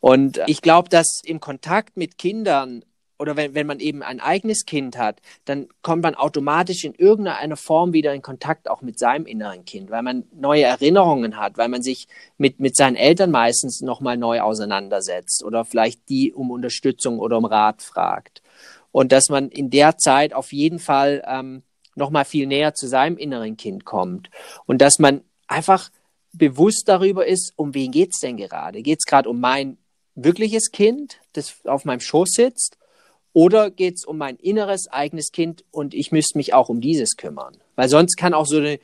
Und 0.00 0.40
ich 0.46 0.62
glaube, 0.62 0.88
dass 0.88 1.20
im 1.24 1.40
Kontakt 1.40 1.96
mit 1.96 2.18
Kindern 2.18 2.84
oder 3.18 3.36
wenn, 3.36 3.54
wenn 3.54 3.66
man 3.66 3.80
eben 3.80 4.02
ein 4.02 4.20
eigenes 4.20 4.64
Kind 4.64 4.98
hat, 4.98 5.20
dann 5.44 5.68
kommt 5.82 6.02
man 6.02 6.14
automatisch 6.14 6.84
in 6.84 6.94
irgendeiner 6.94 7.56
Form 7.56 7.92
wieder 7.92 8.12
in 8.12 8.22
Kontakt 8.22 8.68
auch 8.68 8.82
mit 8.82 8.98
seinem 8.98 9.26
inneren 9.26 9.64
Kind, 9.64 9.90
weil 9.90 10.02
man 10.02 10.24
neue 10.34 10.64
Erinnerungen 10.64 11.36
hat, 11.36 11.56
weil 11.56 11.68
man 11.68 11.82
sich 11.82 12.08
mit, 12.38 12.60
mit 12.60 12.76
seinen 12.76 12.96
Eltern 12.96 13.30
meistens 13.30 13.80
nochmal 13.80 14.16
neu 14.16 14.40
auseinandersetzt 14.40 15.44
oder 15.44 15.64
vielleicht 15.64 16.08
die 16.08 16.32
um 16.32 16.50
Unterstützung 16.50 17.18
oder 17.18 17.38
um 17.38 17.44
Rat 17.44 17.82
fragt. 17.82 18.42
Und 18.90 19.12
dass 19.12 19.28
man 19.28 19.48
in 19.48 19.70
der 19.70 19.96
Zeit 19.96 20.34
auf 20.34 20.52
jeden 20.52 20.78
Fall 20.78 21.24
ähm, 21.26 21.62
nochmal 21.96 22.24
viel 22.24 22.46
näher 22.46 22.74
zu 22.74 22.86
seinem 22.86 23.16
inneren 23.16 23.56
Kind 23.56 23.84
kommt. 23.84 24.30
Und 24.66 24.80
dass 24.80 24.98
man 24.98 25.22
einfach 25.46 25.90
bewusst 26.32 26.84
darüber 26.86 27.26
ist, 27.26 27.52
um 27.56 27.74
wen 27.74 27.90
geht's 27.90 28.20
denn 28.20 28.36
gerade? 28.36 28.82
Geht's 28.82 29.04
gerade 29.04 29.28
um 29.28 29.40
mein 29.40 29.78
wirkliches 30.14 30.70
Kind, 30.70 31.20
das 31.32 31.64
auf 31.64 31.84
meinem 31.84 32.00
Schoß 32.00 32.30
sitzt? 32.32 32.78
Oder 33.32 33.70
geht's 33.70 34.04
um 34.04 34.16
mein 34.16 34.36
inneres 34.36 34.86
eigenes 34.88 35.32
Kind 35.32 35.64
und 35.72 35.92
ich 35.92 36.12
müsste 36.12 36.38
mich 36.38 36.54
auch 36.54 36.68
um 36.68 36.80
dieses 36.80 37.16
kümmern? 37.16 37.56
Weil 37.74 37.88
sonst 37.88 38.16
kann 38.16 38.32
auch 38.32 38.46
so 38.46 38.58
eine, 38.58 38.78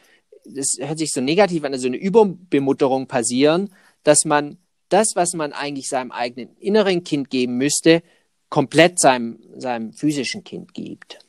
das 0.44 0.76
hört 0.78 0.98
sich 0.98 1.12
so 1.12 1.20
negativ 1.20 1.62
an, 1.62 1.76
so 1.78 1.86
eine 1.86 1.96
Überbemutterung 1.96 3.06
passieren, 3.06 3.72
dass 4.02 4.24
man 4.24 4.58
das, 4.88 5.12
was 5.14 5.34
man 5.34 5.52
eigentlich 5.52 5.86
seinem 5.86 6.10
eigenen 6.10 6.56
inneren 6.56 7.04
Kind 7.04 7.30
geben 7.30 7.58
müsste, 7.58 8.02
komplett 8.48 8.98
seinem, 8.98 9.38
seinem 9.56 9.92
physischen 9.92 10.42
Kind 10.42 10.74
gibt. 10.74 11.20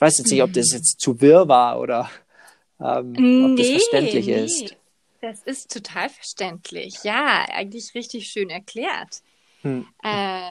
Ich 0.00 0.06
weiß 0.06 0.16
jetzt 0.16 0.30
nicht, 0.30 0.42
ob 0.42 0.54
das 0.54 0.72
jetzt 0.72 0.98
zu 0.98 1.20
wirr 1.20 1.46
war 1.46 1.78
oder 1.78 2.10
ähm, 2.80 3.50
ob 3.52 3.58
das 3.58 3.68
verständlich 3.68 4.24
nee. 4.24 4.44
ist. 4.44 4.76
Das 5.20 5.42
ist 5.42 5.70
total 5.70 6.08
verständlich. 6.08 7.04
Ja, 7.04 7.44
eigentlich 7.50 7.94
richtig 7.94 8.28
schön 8.28 8.48
erklärt. 8.48 9.20
Hm. 9.60 9.86
Äh, 10.02 10.50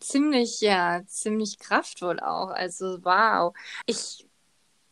ziemlich, 0.00 0.60
ja, 0.62 1.02
ziemlich 1.06 1.60
kraftvoll 1.60 2.18
auch. 2.18 2.48
Also, 2.48 2.98
wow. 3.04 3.54
Ich 3.86 4.26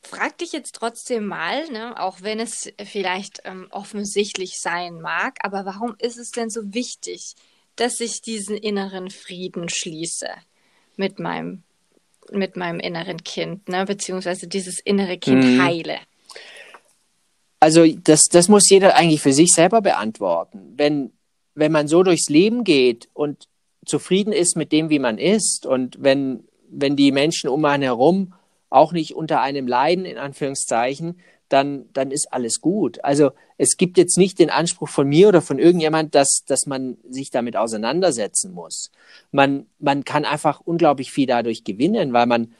frag 0.03 0.39
dich 0.39 0.53
jetzt 0.53 0.77
trotzdem 0.77 1.27
mal, 1.27 1.69
ne, 1.71 2.01
auch 2.01 2.21
wenn 2.21 2.39
es 2.39 2.73
vielleicht 2.85 3.41
ähm, 3.43 3.67
offensichtlich 3.73 4.61
sein 4.61 5.01
mag, 5.01 5.39
aber 5.43 5.65
warum 5.65 5.97
ist 5.99 6.17
es 6.17 6.31
denn 6.31 6.49
so 6.49 6.73
wichtig, 6.73 7.35
dass 7.75 7.99
ich 7.99 8.23
diesen 8.23 8.57
inneren 8.57 9.11
Frieden 9.11 9.69
schließe 9.69 10.29
mit 10.95 11.19
meinem, 11.19 11.65
mit 12.33 12.57
meinem 12.57 12.81
inneren 12.81 13.23
Kind, 13.25 13.69
ne, 13.69 13.85
beziehungsweise 13.85 14.49
dieses 14.49 14.81
innere 14.81 15.19
Kind 15.19 15.45
Mhm. 15.45 15.63
heile? 15.63 15.99
Also 17.61 17.87
das, 17.87 18.25
das 18.25 18.49
muss 18.49 18.69
jeder 18.69 18.97
eigentlich 18.97 19.23
für 19.23 19.33
sich 19.33 19.51
selber 19.53 19.81
beantworten. 19.81 20.75
Wenn, 20.77 21.13
wenn 21.55 21.73
man 21.73 21.89
so 21.89 22.03
durchs 22.03 22.29
Leben 22.29 22.65
geht 22.65 23.09
und 23.15 23.49
zufrieden 23.85 24.33
ist 24.33 24.57
mit 24.57 24.73
dem, 24.73 24.91
wie 24.91 24.99
man 24.99 25.19
ist 25.19 25.65
und 25.65 25.97
wenn, 26.01 26.45
wenn 26.69 26.97
die 26.97 27.13
Menschen 27.13 27.49
um 27.49 27.65
einen 27.65 27.83
herum 27.83 28.35
auch 28.71 28.93
nicht 28.93 29.15
unter 29.15 29.41
einem 29.41 29.67
leiden, 29.67 30.05
in 30.05 30.19
Anführungszeichen, 30.19 31.21
dann, 31.49 31.89
dann 31.93 32.11
ist 32.11 32.33
alles 32.33 32.61
gut. 32.61 33.03
Also 33.05 33.31
es 33.57 33.77
gibt 33.77 33.99
jetzt 33.99 34.19
nicht 34.19 34.39
den 34.39 34.51
Anspruch 34.51 34.89
von 34.89 35.09
mir 35.09 35.29
oder 35.29 35.41
von 35.41 35.59
irgendjemand, 35.59 36.15
dass, 36.15 36.43
dass 36.47 36.67
man 36.67 36.97
sich 37.09 37.31
damit 37.31 37.57
auseinandersetzen 37.57 38.53
muss. 38.53 38.91
Man, 39.31 39.67
man 39.79 40.05
kann 40.05 40.25
einfach 40.25 40.61
unglaublich 40.65 41.13
viel 41.13 41.27
dadurch 41.27 41.63
gewinnen, 41.63 42.13
weil 42.13 42.27
man 42.27 42.53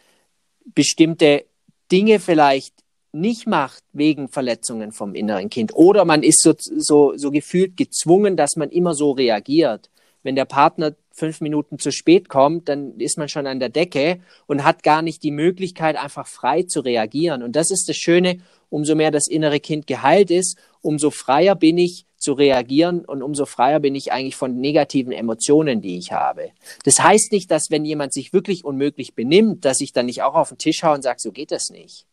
bestimmte 0.75 1.45
Dinge 1.91 2.21
vielleicht 2.21 2.75
nicht 3.13 3.47
macht 3.47 3.83
wegen 3.93 4.29
Verletzungen 4.29 4.93
vom 4.93 5.15
inneren 5.15 5.49
Kind. 5.49 5.75
Oder 5.75 6.05
man 6.05 6.23
ist 6.23 6.43
so, 6.43 6.55
so, 6.59 7.17
so 7.17 7.31
gefühlt 7.31 7.77
gezwungen, 7.77 8.37
dass 8.37 8.57
man 8.57 8.71
immer 8.71 8.95
so 8.95 9.13
reagiert. 9.13 9.91
Wenn 10.27 10.35
der 10.35 10.45
Partner 10.45 10.97
fünf 11.13 11.41
Minuten 11.41 11.79
zu 11.79 11.93
spät 11.93 12.29
kommt, 12.29 12.69
dann 12.69 12.99
ist 12.99 13.17
man 13.17 13.29
schon 13.29 13.47
an 13.47 13.61
der 13.61 13.69
Decke 13.69 14.21
und 14.47 14.65
hat 14.65 14.83
gar 14.83 15.01
nicht 15.01 15.23
die 15.23 15.31
Möglichkeit, 15.31 15.97
einfach 15.97 16.27
frei 16.27 16.65
zu 16.65 16.81
reagieren. 16.81 17.45
Und 17.45 17.55
das 17.55 17.71
ist 17.71 17.89
das 17.89 17.97
Schöne, 17.97 18.39
umso 18.69 18.97
mehr 18.97 19.13
das 19.13 19.29
innere 19.29 19.61
Kind 19.61 19.87
geheilt 19.87 20.33
ist, 20.33 20.59
umso 20.83 21.11
freier 21.11 21.55
bin 21.55 21.79
ich 21.79 22.07
zu 22.17 22.33
reagieren 22.33 23.05
und 23.05 23.23
umso 23.23 23.47
freier 23.47 23.79
bin 23.79 23.95
ich 23.95 24.11
eigentlich 24.11 24.35
von 24.35 24.59
negativen 24.59 25.13
Emotionen, 25.13 25.81
die 25.81 25.97
ich 25.97 26.11
habe. 26.11 26.51
Das 26.85 26.99
heißt 26.99 27.31
nicht, 27.31 27.51
dass 27.51 27.71
wenn 27.71 27.85
jemand 27.85 28.13
sich 28.13 28.33
wirklich 28.33 28.65
unmöglich 28.65 29.15
benimmt, 29.15 29.65
dass 29.65 29.81
ich 29.81 29.93
dann 29.93 30.07
nicht 30.07 30.23
auch 30.23 30.35
auf 30.35 30.49
den 30.49 30.59
Tisch 30.59 30.83
haue 30.83 30.97
und 30.97 31.03
sage, 31.03 31.21
so 31.21 31.31
geht 31.31 31.53
das 31.53 31.71
nicht. 31.71 32.05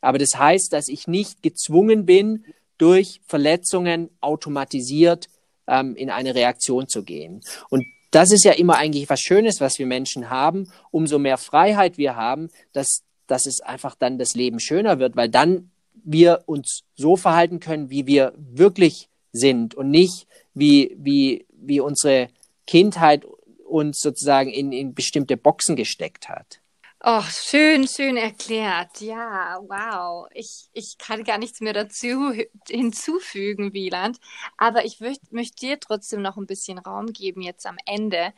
Aber 0.00 0.16
das 0.16 0.38
heißt, 0.38 0.72
dass 0.72 0.88
ich 0.88 1.06
nicht 1.06 1.42
gezwungen 1.42 2.06
bin, 2.06 2.46
durch 2.78 3.20
Verletzungen 3.26 4.08
automatisiert 4.22 5.26
ähm, 5.66 5.94
in 5.96 6.10
eine 6.10 6.34
Reaktion 6.34 6.88
zu 6.88 7.02
gehen. 7.02 7.40
Und 7.68 7.84
das 8.10 8.30
ist 8.30 8.44
ja 8.44 8.52
immer 8.52 8.76
eigentlich 8.76 9.08
was 9.08 9.20
Schönes, 9.20 9.60
was 9.60 9.78
wir 9.78 9.86
Menschen 9.86 10.30
haben. 10.30 10.70
Umso 10.90 11.18
mehr 11.18 11.38
Freiheit 11.38 11.98
wir 11.98 12.14
haben, 12.14 12.50
dass, 12.72 13.02
dass 13.26 13.46
es 13.46 13.60
einfach 13.60 13.94
dann 13.94 14.18
das 14.18 14.34
Leben 14.34 14.60
schöner 14.60 14.98
wird, 14.98 15.16
weil 15.16 15.28
dann 15.28 15.70
wir 16.04 16.42
uns 16.46 16.82
so 16.94 17.16
verhalten 17.16 17.60
können, 17.60 17.90
wie 17.90 18.06
wir 18.06 18.34
wirklich 18.36 19.08
sind 19.32 19.74
und 19.74 19.90
nicht 19.90 20.26
wie, 20.54 20.94
wie, 20.98 21.46
wie 21.50 21.80
unsere 21.80 22.28
Kindheit 22.66 23.24
uns 23.64 24.00
sozusagen 24.00 24.50
in, 24.50 24.72
in 24.72 24.94
bestimmte 24.94 25.36
Boxen 25.36 25.76
gesteckt 25.76 26.28
hat. 26.28 26.61
Oh, 27.04 27.22
schön, 27.28 27.88
schön 27.88 28.16
erklärt. 28.16 29.00
Ja, 29.00 29.58
wow. 29.66 30.28
Ich, 30.34 30.68
ich 30.72 30.98
kann 30.98 31.24
gar 31.24 31.36
nichts 31.36 31.60
mehr 31.60 31.72
dazu 31.72 32.32
hinzufügen, 32.68 33.72
Wieland. 33.72 34.20
Aber 34.56 34.84
ich 34.84 35.00
möcht, 35.00 35.32
möchte 35.32 35.66
dir 35.66 35.80
trotzdem 35.80 36.22
noch 36.22 36.36
ein 36.36 36.46
bisschen 36.46 36.78
Raum 36.78 37.06
geben 37.06 37.42
jetzt 37.42 37.66
am 37.66 37.76
Ende. 37.86 38.32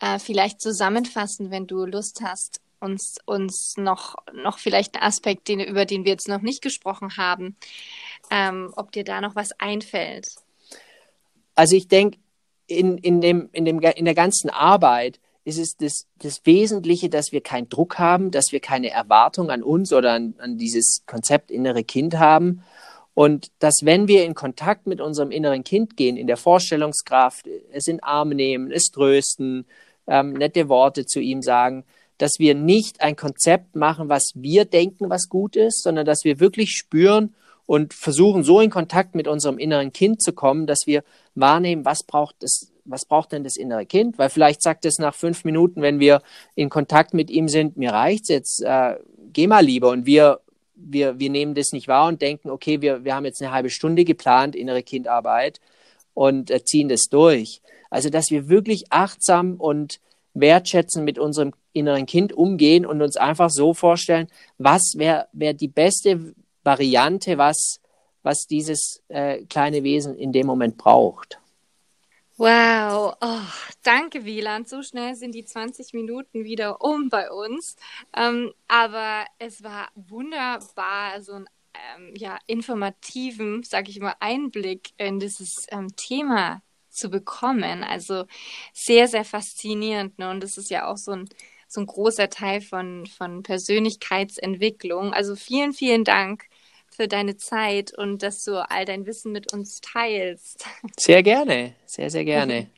Äh, 0.00 0.20
vielleicht 0.20 0.60
zusammenfassen, 0.60 1.50
wenn 1.50 1.66
du 1.66 1.84
Lust 1.84 2.20
hast, 2.22 2.60
uns, 2.78 3.16
uns 3.24 3.74
noch, 3.76 4.14
noch 4.32 4.60
vielleicht 4.60 4.94
einen 4.94 5.02
Aspekt, 5.02 5.48
den, 5.48 5.58
über 5.58 5.84
den 5.84 6.04
wir 6.04 6.12
jetzt 6.12 6.28
noch 6.28 6.42
nicht 6.42 6.62
gesprochen 6.62 7.16
haben, 7.16 7.56
ähm, 8.30 8.72
ob 8.76 8.92
dir 8.92 9.02
da 9.02 9.20
noch 9.20 9.34
was 9.34 9.50
einfällt. 9.58 10.28
Also 11.56 11.74
ich 11.74 11.88
denke, 11.88 12.18
in, 12.68 12.98
in, 12.98 13.20
dem, 13.20 13.48
in, 13.50 13.64
dem, 13.64 13.80
in 13.80 14.04
der 14.04 14.14
ganzen 14.14 14.48
Arbeit 14.48 15.18
ist 15.46 15.58
es 15.58 15.76
das, 15.76 16.06
das 16.18 16.44
Wesentliche, 16.44 17.08
dass 17.08 17.30
wir 17.30 17.40
keinen 17.40 17.68
Druck 17.68 18.00
haben, 18.00 18.32
dass 18.32 18.50
wir 18.50 18.58
keine 18.58 18.90
Erwartung 18.90 19.50
an 19.50 19.62
uns 19.62 19.92
oder 19.92 20.12
an, 20.12 20.34
an 20.38 20.58
dieses 20.58 21.04
Konzept 21.06 21.52
innere 21.52 21.84
Kind 21.84 22.18
haben. 22.18 22.64
Und 23.14 23.52
dass 23.60 23.76
wenn 23.82 24.08
wir 24.08 24.24
in 24.24 24.34
Kontakt 24.34 24.88
mit 24.88 25.00
unserem 25.00 25.30
inneren 25.30 25.62
Kind 25.62 25.96
gehen, 25.96 26.16
in 26.16 26.26
der 26.26 26.36
Vorstellungskraft, 26.36 27.46
es 27.72 27.86
in 27.86 28.02
Arme 28.02 28.34
nehmen, 28.34 28.72
es 28.72 28.90
trösten, 28.90 29.66
ähm, 30.08 30.32
nette 30.32 30.68
Worte 30.68 31.06
zu 31.06 31.20
ihm 31.20 31.42
sagen, 31.42 31.84
dass 32.18 32.38
wir 32.38 32.56
nicht 32.56 33.00
ein 33.00 33.14
Konzept 33.14 33.76
machen, 33.76 34.08
was 34.08 34.32
wir 34.34 34.64
denken, 34.64 35.10
was 35.10 35.28
gut 35.28 35.54
ist, 35.54 35.82
sondern 35.84 36.06
dass 36.06 36.24
wir 36.24 36.40
wirklich 36.40 36.72
spüren 36.72 37.36
und 37.66 37.94
versuchen, 37.94 38.42
so 38.42 38.60
in 38.60 38.70
Kontakt 38.70 39.14
mit 39.14 39.28
unserem 39.28 39.58
inneren 39.58 39.92
Kind 39.92 40.22
zu 40.22 40.32
kommen, 40.32 40.66
dass 40.66 40.86
wir 40.86 41.04
wahrnehmen, 41.36 41.84
was 41.84 42.02
braucht 42.02 42.34
das, 42.40 42.72
was 42.86 43.04
braucht 43.04 43.32
denn 43.32 43.44
das 43.44 43.56
innere 43.56 43.86
Kind? 43.86 44.18
Weil 44.18 44.30
vielleicht 44.30 44.62
sagt 44.62 44.84
es 44.84 44.98
nach 44.98 45.14
fünf 45.14 45.44
Minuten, 45.44 45.82
wenn 45.82 46.00
wir 46.00 46.22
in 46.54 46.68
Kontakt 46.70 47.14
mit 47.14 47.30
ihm 47.30 47.48
sind, 47.48 47.76
mir 47.76 47.92
reicht's 47.92 48.28
jetzt, 48.28 48.62
äh, 48.62 48.96
geh 49.32 49.46
mal 49.46 49.64
lieber. 49.64 49.90
Und 49.90 50.06
wir 50.06 50.40
wir, 50.76 51.18
wir 51.18 51.30
nehmen 51.30 51.54
das 51.54 51.72
nicht 51.72 51.88
wahr 51.88 52.06
und 52.06 52.22
denken, 52.22 52.50
okay, 52.50 52.80
wir, 52.82 53.04
wir 53.04 53.14
haben 53.14 53.24
jetzt 53.24 53.42
eine 53.42 53.50
halbe 53.50 53.70
Stunde 53.70 54.04
geplant, 54.04 54.54
innere 54.54 54.82
Kindarbeit 54.82 55.60
und 56.14 56.50
äh, 56.50 56.62
ziehen 56.62 56.88
das 56.88 57.08
durch. 57.10 57.60
Also, 57.90 58.10
dass 58.10 58.30
wir 58.30 58.48
wirklich 58.48 58.92
achtsam 58.92 59.54
und 59.54 60.00
wertschätzen 60.34 61.04
mit 61.04 61.18
unserem 61.18 61.54
inneren 61.72 62.06
Kind 62.06 62.32
umgehen 62.32 62.84
und 62.84 63.00
uns 63.02 63.16
einfach 63.16 63.50
so 63.50 63.74
vorstellen, 63.74 64.28
was 64.58 64.94
wäre 64.96 65.28
wär 65.32 65.54
die 65.54 65.68
beste 65.68 66.34
Variante, 66.62 67.38
was, 67.38 67.80
was 68.22 68.46
dieses 68.46 69.02
äh, 69.08 69.44
kleine 69.44 69.82
Wesen 69.82 70.14
in 70.16 70.32
dem 70.32 70.46
Moment 70.46 70.76
braucht. 70.76 71.38
Wow, 72.38 73.16
oh, 73.22 73.40
danke 73.82 74.26
Wieland. 74.26 74.68
So 74.68 74.82
schnell 74.82 75.14
sind 75.14 75.34
die 75.34 75.46
20 75.46 75.94
Minuten 75.94 76.44
wieder 76.44 76.82
um 76.82 77.08
bei 77.08 77.30
uns. 77.30 77.76
Ähm, 78.14 78.52
aber 78.68 79.24
es 79.38 79.62
war 79.62 79.88
wunderbar, 79.94 81.22
so 81.22 81.32
einen 81.32 81.48
ähm, 81.96 82.12
ja, 82.14 82.38
informativen, 82.46 83.62
sage 83.62 83.90
ich 83.90 84.00
mal, 84.00 84.16
Einblick 84.20 84.90
in 84.98 85.18
dieses 85.18 85.66
ähm, 85.70 85.88
Thema 85.96 86.60
zu 86.90 87.08
bekommen. 87.08 87.82
Also 87.82 88.26
sehr, 88.74 89.08
sehr 89.08 89.24
faszinierend. 89.24 90.18
Ne? 90.18 90.30
Und 90.30 90.42
das 90.42 90.58
ist 90.58 90.68
ja 90.68 90.88
auch 90.88 90.98
so 90.98 91.12
ein, 91.12 91.28
so 91.68 91.80
ein 91.80 91.86
großer 91.86 92.28
Teil 92.28 92.60
von, 92.60 93.06
von 93.06 93.42
Persönlichkeitsentwicklung. 93.44 95.14
Also 95.14 95.36
vielen, 95.36 95.72
vielen 95.72 96.04
Dank 96.04 96.44
für 96.96 97.08
deine 97.08 97.36
Zeit 97.36 97.96
und 97.96 98.22
dass 98.22 98.42
du 98.44 98.68
all 98.70 98.84
dein 98.84 99.06
Wissen 99.06 99.32
mit 99.32 99.52
uns 99.52 99.80
teilst. 99.80 100.66
Sehr 100.98 101.22
gerne, 101.22 101.74
sehr, 101.84 102.10
sehr 102.10 102.24
gerne. 102.24 102.70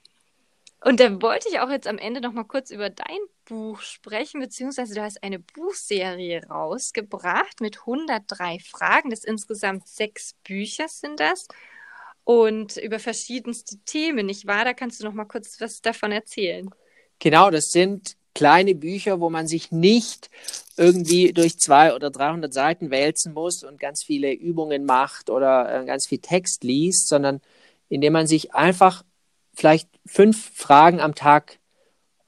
Und 0.85 1.00
da 1.00 1.20
wollte 1.22 1.48
ich 1.48 1.59
auch 1.59 1.70
jetzt 1.70 1.88
am 1.88 1.98
Ende 1.98 2.20
noch 2.20 2.33
mal 2.33 2.44
kurz 2.44 2.70
über 2.70 2.88
dein 2.88 3.18
Buch 3.46 3.81
sprechen, 3.81 4.40
beziehungsweise 4.40 4.94
du 4.94 5.02
hast 5.02 5.22
eine 5.24 5.40
Buchserie 5.40 6.46
rausgebracht 6.46 7.61
mit 7.61 7.81
103 7.81 8.59
Fragen. 8.61 9.11
Das 9.11 9.24
insgesamt 9.24 9.88
sechs 9.88 10.35
Bücher 10.44 10.87
sind 10.87 11.18
das 11.18 11.48
und 12.22 12.76
über 12.76 12.98
verschiedenste 12.98 13.78
Themen, 13.87 14.26
nicht 14.26 14.46
wahr? 14.46 14.66
Da 14.66 14.74
kannst 14.74 15.00
du 15.00 15.04
noch 15.07 15.14
mal 15.14 15.24
kurz 15.24 15.59
was 15.62 15.81
davon 15.81 16.12
erzählen. 16.12 16.68
Genau, 17.18 17.50
das 17.50 17.72
sind 17.72 18.17
kleine 18.38 18.77
Bücher, 18.77 19.18
wo 19.18 19.31
man 19.31 19.48
sich 19.48 19.72
nicht 19.72 20.31
irgendwie 20.77 21.33
durch 21.33 21.59
zwei 21.59 21.92
oder 21.92 22.09
300 22.09 22.55
Seiten 22.55 22.92
wälzen 22.92 23.35
muss 23.35 23.64
und 23.64 23.81
ganz 23.81 24.05
viele 24.05 24.33
Übungen 24.33 24.85
macht 24.85 25.29
oder 25.29 25.83
äh, 25.83 25.85
ganz 25.85 26.07
viel 26.07 26.18
Text 26.18 26.62
liest, 26.62 27.09
sondern 27.09 27.40
indem 27.88 28.12
man 28.12 28.29
sich 28.29 28.55
einfach 28.55 29.03
vielleicht 29.55 29.88
fünf 30.07 30.53
Fragen 30.55 31.01
am 31.01 31.16
Tag 31.16 31.59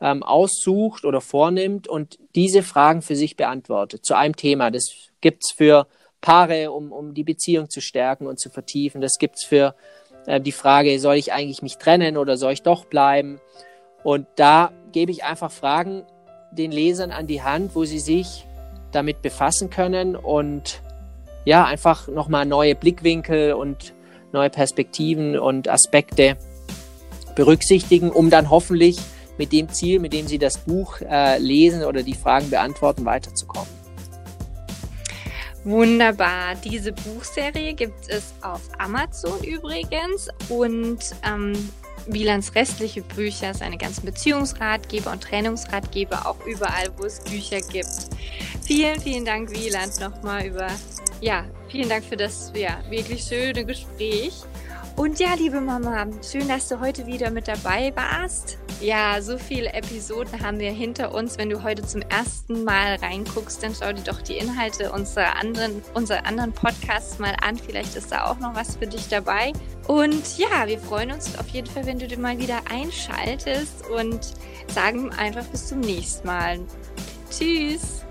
ähm, 0.00 0.24
aussucht 0.24 1.04
oder 1.04 1.20
vornimmt 1.20 1.86
und 1.86 2.18
diese 2.34 2.64
Fragen 2.64 3.02
für 3.02 3.14
sich 3.14 3.36
beantwortet 3.36 4.04
zu 4.04 4.14
einem 4.14 4.34
Thema. 4.34 4.72
Das 4.72 4.90
gibt 5.20 5.44
es 5.44 5.52
für 5.52 5.86
Paare, 6.20 6.72
um, 6.72 6.90
um 6.90 7.14
die 7.14 7.22
Beziehung 7.22 7.70
zu 7.70 7.80
stärken 7.80 8.26
und 8.26 8.40
zu 8.40 8.50
vertiefen. 8.50 9.00
Das 9.00 9.18
gibt 9.18 9.36
es 9.36 9.44
für 9.44 9.76
äh, 10.26 10.40
die 10.40 10.50
Frage, 10.50 10.98
soll 10.98 11.14
ich 11.14 11.32
eigentlich 11.32 11.62
mich 11.62 11.78
trennen 11.78 12.16
oder 12.16 12.36
soll 12.36 12.52
ich 12.52 12.62
doch 12.62 12.84
bleiben? 12.84 13.40
Und 14.02 14.26
da 14.34 14.72
gebe 14.92 15.12
ich 15.12 15.24
einfach 15.24 15.50
Fragen 15.50 16.02
den 16.52 16.72
Lesern 16.72 17.10
an 17.10 17.26
die 17.26 17.42
Hand, 17.42 17.74
wo 17.74 17.84
sie 17.84 18.00
sich 18.00 18.46
damit 18.92 19.22
befassen 19.22 19.70
können 19.70 20.16
und 20.16 20.82
ja, 21.44 21.64
einfach 21.64 22.08
nochmal 22.08 22.44
neue 22.44 22.74
Blickwinkel 22.74 23.54
und 23.54 23.94
neue 24.32 24.50
Perspektiven 24.50 25.38
und 25.38 25.68
Aspekte 25.68 26.36
berücksichtigen, 27.34 28.10
um 28.10 28.30
dann 28.30 28.50
hoffentlich 28.50 28.98
mit 29.38 29.52
dem 29.52 29.68
Ziel, 29.70 30.00
mit 30.00 30.12
dem 30.12 30.26
Sie 30.26 30.38
das 30.38 30.58
Buch 30.58 31.00
äh, 31.00 31.38
lesen 31.38 31.84
oder 31.84 32.02
die 32.02 32.14
Fragen 32.14 32.50
beantworten, 32.50 33.04
weiterzukommen. 33.06 33.79
Wunderbar. 35.64 36.54
Diese 36.64 36.92
Buchserie 36.92 37.74
gibt 37.74 38.08
es 38.08 38.32
auf 38.40 38.62
Amazon 38.78 39.42
übrigens 39.44 40.28
und 40.48 40.98
ähm, 41.22 41.52
Wielands 42.06 42.54
restliche 42.54 43.02
Bücher, 43.02 43.52
seine 43.52 43.76
ganzen 43.76 44.06
Beziehungsratgeber 44.06 45.12
und 45.12 45.22
Trennungsratgeber, 45.22 46.26
auch 46.26 46.44
überall, 46.46 46.88
wo 46.96 47.04
es 47.04 47.20
Bücher 47.20 47.60
gibt. 47.60 48.08
Vielen, 48.62 49.00
vielen 49.00 49.24
Dank, 49.24 49.50
Wieland, 49.50 50.00
nochmal 50.00 50.46
über, 50.46 50.68
ja, 51.20 51.44
vielen 51.68 51.88
Dank 51.88 52.04
für 52.04 52.16
das 52.16 52.52
ja, 52.54 52.78
wirklich 52.88 53.22
schöne 53.22 53.64
Gespräch. 53.64 54.42
Und 54.96 55.18
ja, 55.20 55.34
liebe 55.34 55.60
Mama, 55.60 56.06
schön, 56.22 56.48
dass 56.48 56.68
du 56.68 56.80
heute 56.80 57.06
wieder 57.06 57.30
mit 57.30 57.48
dabei 57.48 57.92
warst. 57.94 58.58
Ja, 58.80 59.20
so 59.20 59.36
viele 59.36 59.74
Episoden 59.74 60.40
haben 60.40 60.58
wir 60.58 60.70
hinter 60.70 61.12
uns. 61.12 61.36
Wenn 61.36 61.50
du 61.50 61.62
heute 61.62 61.82
zum 61.82 62.00
ersten 62.00 62.64
Mal 62.64 62.94
reinguckst, 62.94 63.62
dann 63.62 63.74
schau 63.74 63.92
dir 63.92 64.02
doch 64.02 64.22
die 64.22 64.38
Inhalte 64.38 64.90
unserer 64.90 65.36
anderen, 65.36 65.82
unserer 65.92 66.24
anderen 66.24 66.52
Podcasts 66.52 67.18
mal 67.18 67.36
an. 67.42 67.58
Vielleicht 67.58 67.94
ist 67.94 68.10
da 68.10 68.24
auch 68.24 68.38
noch 68.38 68.54
was 68.54 68.76
für 68.76 68.86
dich 68.86 69.08
dabei. 69.08 69.52
Und 69.86 70.38
ja, 70.38 70.66
wir 70.66 70.78
freuen 70.78 71.12
uns 71.12 71.38
auf 71.38 71.48
jeden 71.48 71.66
Fall, 71.66 71.84
wenn 71.84 71.98
du 71.98 72.08
dir 72.08 72.18
mal 72.18 72.38
wieder 72.38 72.60
einschaltest 72.70 73.86
und 73.90 74.32
sagen 74.68 75.12
einfach 75.12 75.44
bis 75.44 75.68
zum 75.68 75.80
nächsten 75.80 76.26
Mal. 76.26 76.60
Tschüss! 77.30 78.02